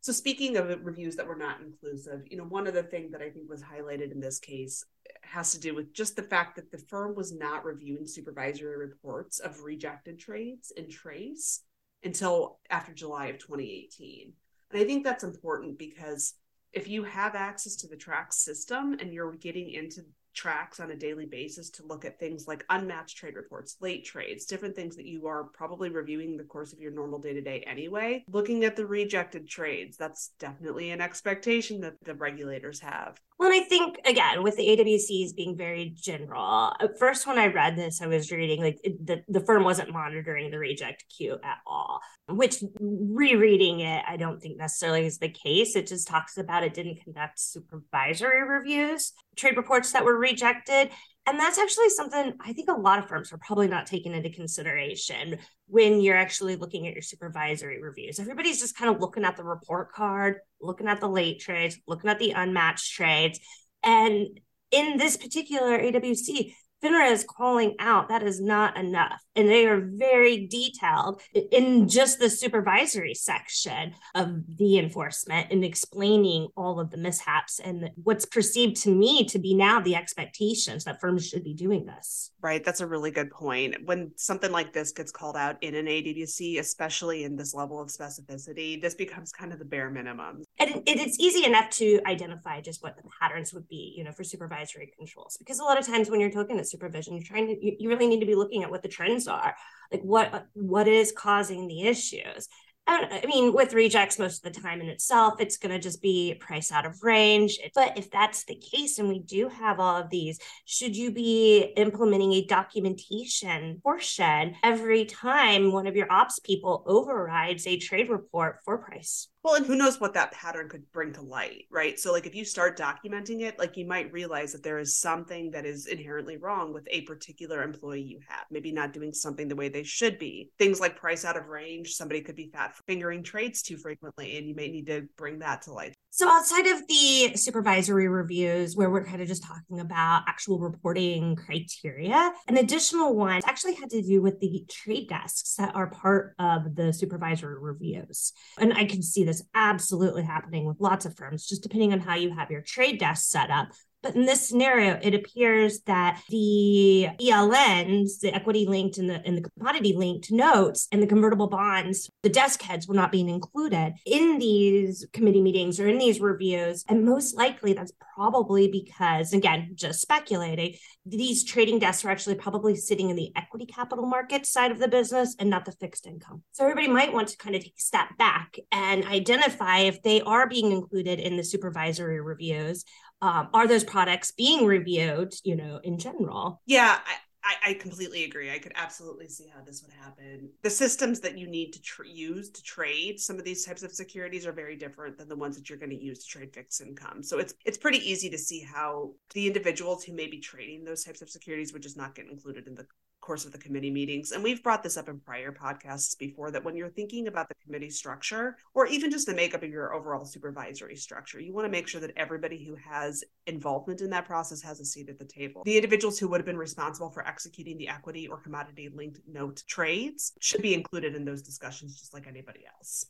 So 0.00 0.10
speaking 0.10 0.56
of 0.56 0.82
reviews 0.82 1.16
that 1.16 1.26
were 1.26 1.36
not 1.36 1.60
inclusive, 1.60 2.22
you 2.30 2.38
know, 2.38 2.44
one 2.44 2.66
other 2.66 2.82
thing 2.82 3.10
that 3.10 3.20
I 3.20 3.28
think 3.28 3.50
was 3.50 3.62
highlighted 3.62 4.12
in 4.12 4.20
this 4.20 4.38
case 4.38 4.82
has 5.20 5.52
to 5.52 5.60
do 5.60 5.74
with 5.74 5.92
just 5.92 6.16
the 6.16 6.22
fact 6.22 6.56
that 6.56 6.70
the 6.72 6.78
firm 6.88 7.14
was 7.14 7.34
not 7.34 7.66
reviewing 7.66 8.06
supervisory 8.06 8.78
reports 8.78 9.40
of 9.40 9.60
rejected 9.60 10.18
trades 10.18 10.72
and 10.74 10.90
trace 10.90 11.60
until 12.02 12.58
after 12.70 12.92
July 12.92 13.26
of 13.26 13.38
2018. 13.38 14.32
And 14.70 14.80
I 14.80 14.84
think 14.84 15.04
that's 15.04 15.24
important 15.24 15.78
because 15.78 16.34
if 16.72 16.88
you 16.88 17.02
have 17.04 17.34
access 17.34 17.76
to 17.76 17.88
the 17.88 17.96
TRACE 17.96 18.36
system 18.36 18.96
and 19.00 19.12
you're 19.12 19.32
getting 19.32 19.70
into 19.70 20.02
TRACE 20.34 20.80
on 20.80 20.90
a 20.90 20.96
daily 20.96 21.26
basis 21.26 21.70
to 21.70 21.86
look 21.86 22.04
at 22.04 22.18
things 22.18 22.46
like 22.46 22.64
unmatched 22.70 23.16
trade 23.16 23.36
reports, 23.36 23.76
late 23.80 24.04
trades, 24.04 24.44
different 24.44 24.76
things 24.76 24.96
that 24.96 25.06
you 25.06 25.26
are 25.26 25.44
probably 25.44 25.90
reviewing 25.90 26.36
the 26.36 26.44
course 26.44 26.72
of 26.72 26.80
your 26.80 26.92
normal 26.92 27.18
day 27.18 27.32
to 27.32 27.40
day 27.40 27.64
anyway. 27.66 28.24
Looking 28.30 28.64
at 28.64 28.76
the 28.76 28.86
rejected 28.86 29.48
trades, 29.48 29.96
that's 29.96 30.32
definitely 30.38 30.90
an 30.90 31.00
expectation 31.00 31.80
that 31.80 31.94
the 32.04 32.14
regulators 32.14 32.80
have. 32.80 33.18
Well, 33.40 33.50
and 33.50 33.62
I 33.62 33.64
think 33.64 33.98
again 34.04 34.42
with 34.42 34.58
the 34.58 34.68
AWCs 34.68 35.34
being 35.34 35.56
very 35.56 35.94
general. 35.96 36.74
At 36.78 36.98
first, 36.98 37.26
when 37.26 37.38
I 37.38 37.46
read 37.46 37.74
this, 37.74 38.02
I 38.02 38.06
was 38.06 38.30
reading 38.30 38.60
like 38.60 38.78
the 38.82 39.22
the 39.28 39.40
firm 39.40 39.64
wasn't 39.64 39.92
monitoring 39.92 40.50
the 40.50 40.58
reject 40.58 41.06
queue 41.08 41.38
at 41.42 41.58
all. 41.66 42.00
Which 42.28 42.62
rereading 42.78 43.80
it, 43.80 44.04
I 44.06 44.18
don't 44.18 44.40
think 44.42 44.58
necessarily 44.58 45.06
is 45.06 45.18
the 45.18 45.30
case. 45.30 45.74
It 45.74 45.86
just 45.86 46.06
talks 46.06 46.36
about 46.36 46.64
it 46.64 46.74
didn't 46.74 47.02
conduct 47.02 47.40
supervisory 47.40 48.46
reviews, 48.46 49.14
trade 49.36 49.56
reports 49.56 49.90
that 49.92 50.04
were 50.04 50.18
rejected, 50.20 50.90
and 51.26 51.38
that's 51.38 51.58
actually 51.58 51.90
something 51.90 52.34
I 52.40 52.52
think 52.52 52.68
a 52.68 52.74
lot 52.74 52.98
of 52.98 53.08
firms 53.08 53.32
are 53.32 53.38
probably 53.38 53.68
not 53.68 53.86
taking 53.86 54.14
into 54.14 54.30
consideration 54.30 55.38
when 55.66 56.00
you're 56.00 56.16
actually 56.16 56.56
looking 56.56 56.86
at 56.86 56.92
your 56.92 57.02
supervisory 57.02 57.80
reviews. 57.80 58.18
Everybody's 58.18 58.60
just 58.60 58.76
kind 58.76 58.94
of 58.94 59.00
looking 59.00 59.24
at 59.24 59.36
the 59.36 59.44
report 59.44 59.92
card, 59.92 60.36
looking 60.60 60.88
at 60.88 61.00
the 61.00 61.08
late 61.08 61.40
trades, 61.40 61.78
looking 61.86 62.10
at 62.10 62.18
the 62.18 62.32
unmatched 62.32 62.94
trades. 62.94 63.38
And 63.82 64.40
in 64.70 64.96
this 64.96 65.16
particular 65.16 65.78
AWC, 65.78 66.54
FINRA 66.82 67.10
is 67.10 67.24
calling 67.28 67.76
out 67.78 68.08
that 68.08 68.22
is 68.22 68.40
not 68.40 68.76
enough. 68.76 69.22
And 69.36 69.48
they 69.48 69.66
are 69.66 69.80
very 69.80 70.46
detailed 70.46 71.22
in 71.34 71.88
just 71.88 72.18
the 72.18 72.28
supervisory 72.28 73.14
section 73.14 73.94
of 74.14 74.42
the 74.58 74.78
enforcement 74.78 75.48
and 75.50 75.64
explaining 75.64 76.48
all 76.56 76.80
of 76.80 76.90
the 76.90 76.96
mishaps 76.96 77.60
and 77.60 77.90
what's 78.02 78.26
perceived 78.26 78.76
to 78.82 78.90
me 78.90 79.24
to 79.26 79.38
be 79.38 79.54
now 79.54 79.80
the 79.80 79.94
expectations 79.94 80.84
that 80.84 81.00
firms 81.00 81.26
should 81.26 81.44
be 81.44 81.54
doing 81.54 81.86
this. 81.86 82.32
Right. 82.42 82.64
That's 82.64 82.80
a 82.80 82.86
really 82.86 83.10
good 83.10 83.30
point. 83.30 83.76
When 83.84 84.12
something 84.16 84.50
like 84.50 84.72
this 84.72 84.92
gets 84.92 85.12
called 85.12 85.36
out 85.36 85.62
in 85.62 85.74
an 85.74 85.86
AWC, 85.86 86.58
especially 86.58 87.24
in 87.24 87.36
this 87.36 87.54
level 87.54 87.80
of 87.80 87.88
specificity, 87.88 88.80
this 88.80 88.94
becomes 88.94 89.32
kind 89.32 89.52
of 89.52 89.58
the 89.58 89.64
bare 89.64 89.90
minimum. 89.90 90.42
And 90.58 90.82
it's 90.86 91.18
easy 91.18 91.44
enough 91.44 91.70
to 91.70 92.00
identify 92.06 92.60
just 92.60 92.82
what 92.82 92.96
the 92.96 93.02
patterns 93.20 93.52
would 93.54 93.68
be, 93.68 93.94
you 93.96 94.04
know, 94.04 94.12
for 94.12 94.24
supervisory 94.24 94.92
controls. 94.96 95.36
Because 95.38 95.58
a 95.58 95.64
lot 95.64 95.78
of 95.78 95.86
times 95.86 96.10
when 96.10 96.20
you're 96.20 96.30
talking 96.30 96.56
to 96.56 96.64
supervision 96.70 97.14
you're 97.14 97.24
trying 97.24 97.48
to 97.48 97.82
you, 97.82 97.88
really 97.88 98.06
need 98.06 98.20
to 98.20 98.26
be 98.26 98.34
looking 98.34 98.62
at 98.62 98.70
what 98.70 98.82
the 98.82 98.88
trends 98.88 99.28
are 99.28 99.54
like 99.90 100.02
what 100.02 100.46
what 100.54 100.88
is 100.88 101.12
causing 101.12 101.66
the 101.66 101.82
issues 101.82 102.48
I 102.86 103.24
mean, 103.26 103.52
with 103.52 103.72
rejects, 103.72 104.18
most 104.18 104.44
of 104.44 104.52
the 104.52 104.60
time 104.60 104.80
in 104.80 104.88
itself, 104.88 105.40
it's 105.40 105.58
going 105.58 105.70
to 105.70 105.78
just 105.78 106.02
be 106.02 106.34
price 106.40 106.72
out 106.72 106.86
of 106.86 107.02
range. 107.02 107.58
But 107.74 107.96
if 107.96 108.10
that's 108.10 108.44
the 108.44 108.56
case, 108.56 108.98
and 108.98 109.08
we 109.08 109.20
do 109.20 109.48
have 109.48 109.78
all 109.78 109.96
of 109.96 110.10
these, 110.10 110.40
should 110.64 110.96
you 110.96 111.12
be 111.12 111.72
implementing 111.76 112.32
a 112.32 112.46
documentation 112.46 113.80
portion 113.82 114.56
every 114.64 115.04
time 115.04 115.72
one 115.72 115.86
of 115.86 115.94
your 115.94 116.10
ops 116.10 116.40
people 116.40 116.82
overrides 116.86 117.66
a 117.66 117.78
trade 117.78 118.08
report 118.08 118.58
for 118.64 118.78
price? 118.78 119.29
Well, 119.42 119.54
and 119.54 119.64
who 119.64 119.74
knows 119.76 119.98
what 119.98 120.12
that 120.14 120.32
pattern 120.32 120.68
could 120.68 120.90
bring 120.92 121.14
to 121.14 121.22
light, 121.22 121.64
right? 121.70 121.98
So, 121.98 122.12
like, 122.12 122.26
if 122.26 122.34
you 122.34 122.44
start 122.44 122.78
documenting 122.78 123.40
it, 123.40 123.58
like, 123.58 123.76
you 123.78 123.86
might 123.86 124.12
realize 124.12 124.52
that 124.52 124.62
there 124.62 124.78
is 124.78 124.98
something 124.98 125.50
that 125.52 125.64
is 125.64 125.86
inherently 125.86 126.36
wrong 126.36 126.74
with 126.74 126.86
a 126.90 127.00
particular 127.02 127.62
employee 127.62 128.02
you 128.02 128.20
have, 128.28 128.44
maybe 128.50 128.70
not 128.70 128.92
doing 128.92 129.14
something 129.14 129.48
the 129.48 129.56
way 129.56 129.70
they 129.70 129.82
should 129.82 130.18
be. 130.18 130.50
Things 130.58 130.78
like 130.78 130.96
price 130.96 131.24
out 131.24 131.38
of 131.38 131.48
range, 131.48 131.94
somebody 131.94 132.20
could 132.20 132.36
be 132.36 132.50
fat 132.52 132.76
fingering 132.86 133.22
trades 133.22 133.62
too 133.62 133.78
frequently, 133.78 134.36
and 134.36 134.46
you 134.46 134.54
may 134.54 134.68
need 134.68 134.86
to 134.86 135.08
bring 135.16 135.38
that 135.38 135.62
to 135.62 135.72
light. 135.72 135.94
So, 136.12 136.28
outside 136.28 136.66
of 136.66 136.86
the 136.88 137.36
supervisory 137.36 138.08
reviews, 138.08 138.76
where 138.76 138.90
we're 138.90 139.04
kind 139.04 139.22
of 139.22 139.28
just 139.28 139.44
talking 139.44 139.78
about 139.78 140.24
actual 140.26 140.58
reporting 140.58 141.36
criteria, 141.36 142.32
an 142.48 142.56
additional 142.56 143.14
one 143.14 143.40
actually 143.46 143.74
had 143.74 143.90
to 143.90 144.02
do 144.02 144.20
with 144.20 144.40
the 144.40 144.64
trade 144.68 145.08
desks 145.08 145.54
that 145.54 145.74
are 145.76 145.88
part 145.88 146.34
of 146.40 146.74
the 146.74 146.92
supervisory 146.92 147.58
reviews. 147.60 148.32
And 148.58 148.74
I 148.74 148.86
can 148.86 149.02
see 149.02 149.22
this 149.22 149.44
absolutely 149.54 150.24
happening 150.24 150.66
with 150.66 150.80
lots 150.80 151.06
of 151.06 151.16
firms, 151.16 151.46
just 151.46 151.62
depending 151.62 151.92
on 151.92 152.00
how 152.00 152.16
you 152.16 152.34
have 152.34 152.50
your 152.50 152.62
trade 152.62 152.98
desk 152.98 153.30
set 153.30 153.50
up. 153.50 153.68
But 154.02 154.16
in 154.16 154.24
this 154.24 154.48
scenario, 154.48 154.98
it 155.02 155.14
appears 155.14 155.80
that 155.82 156.20
the 156.30 157.08
ELNs, 157.20 158.20
the 158.20 158.34
equity 158.34 158.66
linked 158.66 158.98
and 158.98 159.10
the, 159.10 159.22
and 159.26 159.36
the 159.36 159.50
commodity 159.50 159.94
linked 159.94 160.32
notes 160.32 160.88
and 160.90 161.02
the 161.02 161.06
convertible 161.06 161.48
bonds, 161.48 162.10
the 162.22 162.28
desk 162.28 162.62
heads 162.62 162.88
were 162.88 162.94
not 162.94 163.12
being 163.12 163.28
included 163.28 163.94
in 164.06 164.38
these 164.38 165.06
committee 165.12 165.42
meetings 165.42 165.78
or 165.78 165.88
in 165.88 165.98
these 165.98 166.20
reviews. 166.20 166.84
And 166.88 167.04
most 167.04 167.36
likely 167.36 167.74
that's 167.74 167.92
probably 168.14 168.68
because, 168.68 169.32
again, 169.32 169.72
just 169.74 170.00
speculating, 170.00 170.76
these 171.04 171.44
trading 171.44 171.78
desks 171.78 172.04
are 172.04 172.10
actually 172.10 172.36
probably 172.36 172.76
sitting 172.76 173.10
in 173.10 173.16
the 173.16 173.32
equity 173.36 173.66
capital 173.66 174.06
market 174.06 174.46
side 174.46 174.70
of 174.70 174.78
the 174.78 174.88
business 174.88 175.36
and 175.38 175.50
not 175.50 175.64
the 175.64 175.72
fixed 175.72 176.06
income. 176.06 176.42
So 176.52 176.64
everybody 176.64 176.88
might 176.88 177.12
want 177.12 177.28
to 177.28 177.36
kind 177.36 177.54
of 177.54 177.62
take 177.62 177.74
a 177.78 177.82
step 177.82 178.16
back 178.18 178.56
and 178.72 179.04
identify 179.04 179.80
if 179.80 180.02
they 180.02 180.20
are 180.22 180.48
being 180.48 180.72
included 180.72 181.18
in 181.18 181.36
the 181.36 181.44
supervisory 181.44 182.20
reviews 182.20 182.84
um, 183.22 183.48
are 183.52 183.66
those 183.66 183.84
products 183.84 184.32
being 184.32 184.66
reviewed 184.66 185.32
you 185.44 185.56
know 185.56 185.80
in 185.82 185.98
general 185.98 186.60
yeah 186.66 186.98
I, 187.42 187.70
I, 187.70 187.74
completely 187.74 188.24
agree. 188.24 188.52
I 188.52 188.58
could 188.58 188.72
absolutely 188.74 189.28
see 189.28 189.50
how 189.54 189.62
this 189.62 189.82
would 189.82 189.92
happen. 189.92 190.50
The 190.62 190.70
systems 190.70 191.20
that 191.20 191.38
you 191.38 191.46
need 191.46 191.72
to 191.72 191.80
tr- 191.80 192.04
use 192.04 192.50
to 192.50 192.62
trade 192.62 193.18
some 193.18 193.38
of 193.38 193.44
these 193.44 193.64
types 193.64 193.82
of 193.82 193.92
securities 193.92 194.46
are 194.46 194.52
very 194.52 194.76
different 194.76 195.16
than 195.16 195.28
the 195.28 195.36
ones 195.36 195.56
that 195.56 195.68
you're 195.68 195.78
going 195.78 195.90
to 195.90 196.02
use 196.02 196.24
to 196.24 196.30
trade 196.30 196.52
fixed 196.52 196.80
income. 196.80 197.22
So 197.22 197.38
it's 197.38 197.54
it's 197.64 197.78
pretty 197.78 197.98
easy 197.98 198.28
to 198.30 198.38
see 198.38 198.60
how 198.60 199.12
the 199.34 199.46
individuals 199.46 200.04
who 200.04 200.12
may 200.12 200.26
be 200.26 200.38
trading 200.38 200.84
those 200.84 201.04
types 201.04 201.22
of 201.22 201.30
securities 201.30 201.72
would 201.72 201.82
just 201.82 201.96
not 201.96 202.14
get 202.14 202.28
included 202.30 202.66
in 202.66 202.74
the 202.74 202.86
course 203.30 203.44
of 203.44 203.52
the 203.52 203.58
committee 203.58 203.92
meetings. 203.92 204.32
And 204.32 204.42
we've 204.42 204.60
brought 204.60 204.82
this 204.82 204.96
up 204.96 205.08
in 205.08 205.20
prior 205.20 205.52
podcasts 205.52 206.18
before 206.18 206.50
that 206.50 206.64
when 206.64 206.74
you're 206.74 206.88
thinking 206.88 207.28
about 207.28 207.48
the 207.48 207.54
committee 207.64 207.88
structure 207.88 208.56
or 208.74 208.86
even 208.86 209.08
just 209.08 209.28
the 209.28 209.34
makeup 209.34 209.62
of 209.62 209.70
your 209.70 209.94
overall 209.94 210.24
supervisory 210.24 210.96
structure, 210.96 211.38
you 211.38 211.52
want 211.52 211.64
to 211.64 211.70
make 211.70 211.86
sure 211.86 212.00
that 212.00 212.10
everybody 212.16 212.64
who 212.64 212.74
has 212.74 213.22
involvement 213.46 214.00
in 214.00 214.10
that 214.10 214.24
process 214.24 214.60
has 214.62 214.80
a 214.80 214.84
seat 214.84 215.08
at 215.08 215.20
the 215.20 215.24
table. 215.24 215.62
The 215.64 215.76
individuals 215.76 216.18
who 216.18 216.26
would 216.26 216.40
have 216.40 216.44
been 216.44 216.56
responsible 216.56 217.10
for 217.10 217.24
executing 217.24 217.78
the 217.78 217.86
equity 217.86 218.26
or 218.26 218.36
commodity 218.38 218.88
linked 218.92 219.20
note 219.28 219.62
trades 219.68 220.32
should 220.40 220.60
be 220.60 220.74
included 220.74 221.14
in 221.14 221.24
those 221.24 221.40
discussions 221.40 222.00
just 222.00 222.12
like 222.12 222.26
anybody 222.26 222.64
else. 222.66 223.06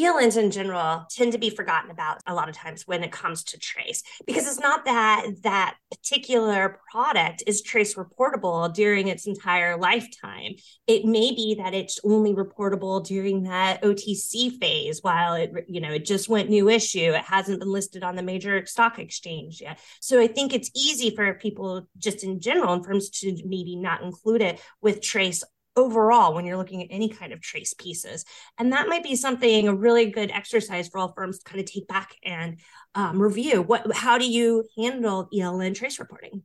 ELNs 0.00 0.38
in 0.38 0.50
general 0.50 1.06
tend 1.10 1.32
to 1.32 1.38
be 1.38 1.50
forgotten 1.50 1.90
about 1.90 2.18
a 2.26 2.34
lot 2.34 2.48
of 2.48 2.54
times 2.54 2.86
when 2.86 3.04
it 3.04 3.12
comes 3.12 3.44
to 3.44 3.58
trace 3.58 4.02
because 4.26 4.46
it's 4.46 4.58
not 4.58 4.86
that 4.86 5.26
that 5.42 5.76
particular 5.90 6.80
product 6.90 7.42
is 7.46 7.60
trace 7.60 7.94
reportable 7.94 8.72
during 8.72 9.08
its 9.08 9.26
entire 9.26 9.76
lifetime. 9.76 10.52
It 10.86 11.04
may 11.04 11.32
be 11.32 11.56
that 11.58 11.74
it's 11.74 12.00
only 12.04 12.32
reportable 12.32 13.04
during 13.04 13.42
that 13.42 13.82
OTC 13.82 14.58
phase 14.58 15.00
while 15.02 15.34
it 15.34 15.52
you 15.68 15.80
know 15.80 15.92
it 15.92 16.06
just 16.06 16.28
went 16.28 16.48
new 16.48 16.70
issue. 16.70 17.12
It 17.12 17.24
hasn't 17.24 17.60
been 17.60 17.72
listed 17.72 18.02
on 18.02 18.16
the 18.16 18.22
major 18.22 18.64
stock 18.64 18.98
exchange 18.98 19.60
yet. 19.60 19.78
So 20.00 20.20
I 20.20 20.26
think 20.26 20.54
it's 20.54 20.70
easy 20.74 21.14
for 21.14 21.34
people 21.34 21.86
just 21.98 22.24
in 22.24 22.40
general 22.40 22.72
and 22.72 22.84
firms 22.84 23.10
to 23.10 23.36
maybe 23.44 23.76
not 23.76 24.02
include 24.02 24.40
it 24.40 24.60
with 24.80 25.02
trace 25.02 25.44
overall 25.76 26.34
when 26.34 26.44
you're 26.44 26.56
looking 26.56 26.82
at 26.82 26.88
any 26.90 27.08
kind 27.08 27.32
of 27.32 27.40
trace 27.40 27.74
pieces. 27.74 28.24
And 28.58 28.72
that 28.72 28.88
might 28.88 29.02
be 29.02 29.16
something 29.16 29.68
a 29.68 29.74
really 29.74 30.10
good 30.10 30.30
exercise 30.30 30.88
for 30.88 30.98
all 30.98 31.12
firms 31.12 31.38
to 31.38 31.44
kind 31.44 31.60
of 31.60 31.66
take 31.66 31.88
back 31.88 32.14
and 32.24 32.58
um, 32.94 33.20
review. 33.20 33.62
What 33.62 33.94
how 33.94 34.18
do 34.18 34.30
you 34.30 34.64
handle 34.76 35.28
ELN 35.34 35.74
trace 35.74 35.98
reporting? 35.98 36.42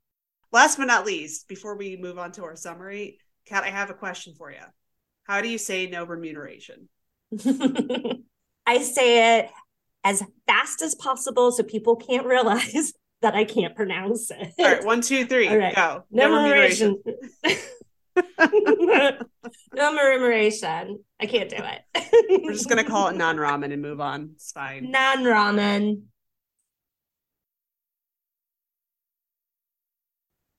Last 0.52 0.78
but 0.78 0.86
not 0.86 1.06
least, 1.06 1.48
before 1.48 1.76
we 1.76 1.98
move 1.98 2.18
on 2.18 2.32
to 2.34 2.44
our 2.46 2.56
summary, 2.56 3.20
Kat, 3.46 3.64
I 3.64 3.70
have 3.70 3.90
a 3.90 3.94
question 3.94 4.34
for 4.38 4.50
you. 4.50 4.64
How 5.24 5.42
do 5.42 5.50
you 5.50 5.58
say 5.58 5.88
no 5.88 6.06
remuneration? 6.06 6.88
I 8.66 8.82
say 8.82 9.40
it 9.40 9.50
as 10.04 10.24
fast 10.48 10.82
as 10.82 10.96
possible 10.96 11.52
so 11.52 11.64
people 11.64 11.98
can't 11.98 12.26
realize 12.26 12.94
that 13.22 13.36
I 13.36 13.44
can't 13.44 13.76
pronounce 13.76 14.32
it. 14.32 14.54
All 14.60 14.66
right, 14.66 14.84
one, 14.86 15.02
two, 15.02 15.26
three, 15.26 15.48
right. 15.48 15.76
go. 15.76 16.04
No, 16.12 16.30
no 16.30 16.38
remuneration. 16.38 17.02
remuneration. 17.04 17.68
no 19.74 19.94
murmuration. 19.94 21.04
I 21.20 21.26
can't 21.26 21.50
do 21.50 21.58
it. 21.58 22.44
We're 22.44 22.54
just 22.54 22.70
gonna 22.70 22.84
call 22.84 23.08
it 23.10 23.16
non 23.16 23.38
ramen 23.38 23.72
and 23.74 23.82
move 23.82 24.00
on. 24.02 24.32
It's 24.36 24.52
fine. 24.52 24.92
Non 24.92 25.24
ramen. 25.24 26.02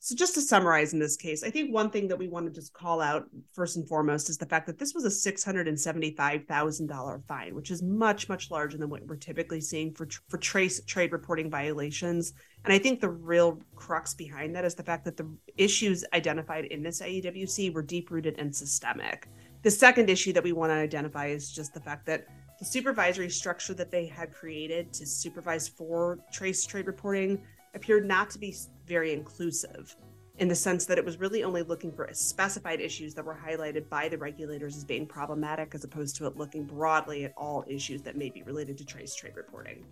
So, 0.08 0.16
just 0.16 0.32
to 0.36 0.40
summarize 0.40 0.94
in 0.94 0.98
this 0.98 1.18
case, 1.18 1.44
I 1.44 1.50
think 1.50 1.70
one 1.70 1.90
thing 1.90 2.08
that 2.08 2.16
we 2.16 2.28
want 2.28 2.46
to 2.46 2.50
just 2.50 2.72
call 2.72 3.02
out 3.02 3.26
first 3.52 3.76
and 3.76 3.86
foremost 3.86 4.30
is 4.30 4.38
the 4.38 4.46
fact 4.46 4.66
that 4.66 4.78
this 4.78 4.94
was 4.94 5.04
a 5.04 5.10
$675,000 5.10 7.26
fine, 7.26 7.54
which 7.54 7.70
is 7.70 7.82
much, 7.82 8.26
much 8.26 8.50
larger 8.50 8.78
than 8.78 8.88
what 8.88 9.04
we're 9.04 9.16
typically 9.16 9.60
seeing 9.60 9.92
for, 9.92 10.08
for 10.30 10.38
trace 10.38 10.82
trade 10.86 11.12
reporting 11.12 11.50
violations. 11.50 12.32
And 12.64 12.72
I 12.72 12.78
think 12.78 13.02
the 13.02 13.10
real 13.10 13.60
crux 13.76 14.14
behind 14.14 14.56
that 14.56 14.64
is 14.64 14.74
the 14.74 14.82
fact 14.82 15.04
that 15.04 15.18
the 15.18 15.30
issues 15.58 16.06
identified 16.14 16.64
in 16.64 16.82
this 16.82 17.02
IEWC 17.02 17.74
were 17.74 17.82
deep 17.82 18.10
rooted 18.10 18.38
and 18.38 18.56
systemic. 18.56 19.28
The 19.60 19.70
second 19.70 20.08
issue 20.08 20.32
that 20.32 20.42
we 20.42 20.52
want 20.52 20.70
to 20.70 20.76
identify 20.76 21.26
is 21.26 21.52
just 21.52 21.74
the 21.74 21.80
fact 21.80 22.06
that 22.06 22.24
the 22.58 22.64
supervisory 22.64 23.28
structure 23.28 23.74
that 23.74 23.90
they 23.90 24.06
had 24.06 24.32
created 24.32 24.90
to 24.94 25.04
supervise 25.04 25.68
for 25.68 26.18
trace 26.32 26.64
trade 26.64 26.86
reporting 26.86 27.42
appeared 27.74 28.06
not 28.06 28.30
to 28.30 28.38
be 28.38 28.56
very 28.88 29.12
inclusive 29.12 29.96
in 30.38 30.48
the 30.48 30.54
sense 30.54 30.86
that 30.86 30.98
it 30.98 31.04
was 31.04 31.18
really 31.18 31.42
only 31.42 31.62
looking 31.62 31.92
for 31.92 32.08
specified 32.12 32.80
issues 32.80 33.12
that 33.14 33.24
were 33.24 33.36
highlighted 33.36 33.88
by 33.88 34.08
the 34.08 34.16
regulators 34.16 34.76
as 34.76 34.84
being 34.84 35.06
problematic 35.06 35.74
as 35.74 35.84
opposed 35.84 36.16
to 36.16 36.26
it 36.26 36.36
looking 36.36 36.64
broadly 36.64 37.24
at 37.24 37.32
all 37.36 37.64
issues 37.66 38.02
that 38.02 38.16
may 38.16 38.30
be 38.30 38.42
related 38.42 38.78
to 38.78 38.84
trace 38.84 39.14
trade 39.14 39.36
reporting. 39.36 39.84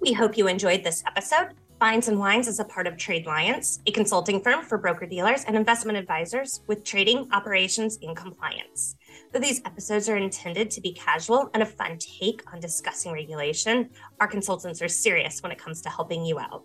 We 0.00 0.12
hope 0.12 0.38
you 0.38 0.46
enjoyed 0.46 0.84
this 0.84 1.02
episode. 1.06 1.48
Fines 1.78 2.08
and 2.08 2.18
Wines 2.18 2.48
is 2.48 2.58
a 2.58 2.64
part 2.64 2.86
of 2.86 2.94
TradeLiance, 2.94 3.80
a 3.86 3.90
consulting 3.90 4.40
firm 4.40 4.64
for 4.64 4.78
broker 4.78 5.04
dealers 5.04 5.44
and 5.44 5.54
investment 5.54 5.98
advisors 5.98 6.62
with 6.66 6.84
trading, 6.84 7.28
operations, 7.32 7.98
and 8.00 8.16
compliance. 8.16 8.96
Though 9.30 9.40
these 9.40 9.60
episodes 9.66 10.08
are 10.08 10.16
intended 10.16 10.70
to 10.70 10.80
be 10.80 10.94
casual 10.94 11.50
and 11.52 11.62
a 11.62 11.66
fun 11.66 11.98
take 11.98 12.42
on 12.50 12.60
discussing 12.60 13.12
regulation, 13.12 13.90
our 14.20 14.26
consultants 14.26 14.80
are 14.80 14.88
serious 14.88 15.42
when 15.42 15.52
it 15.52 15.58
comes 15.58 15.82
to 15.82 15.90
helping 15.90 16.24
you 16.24 16.38
out. 16.38 16.64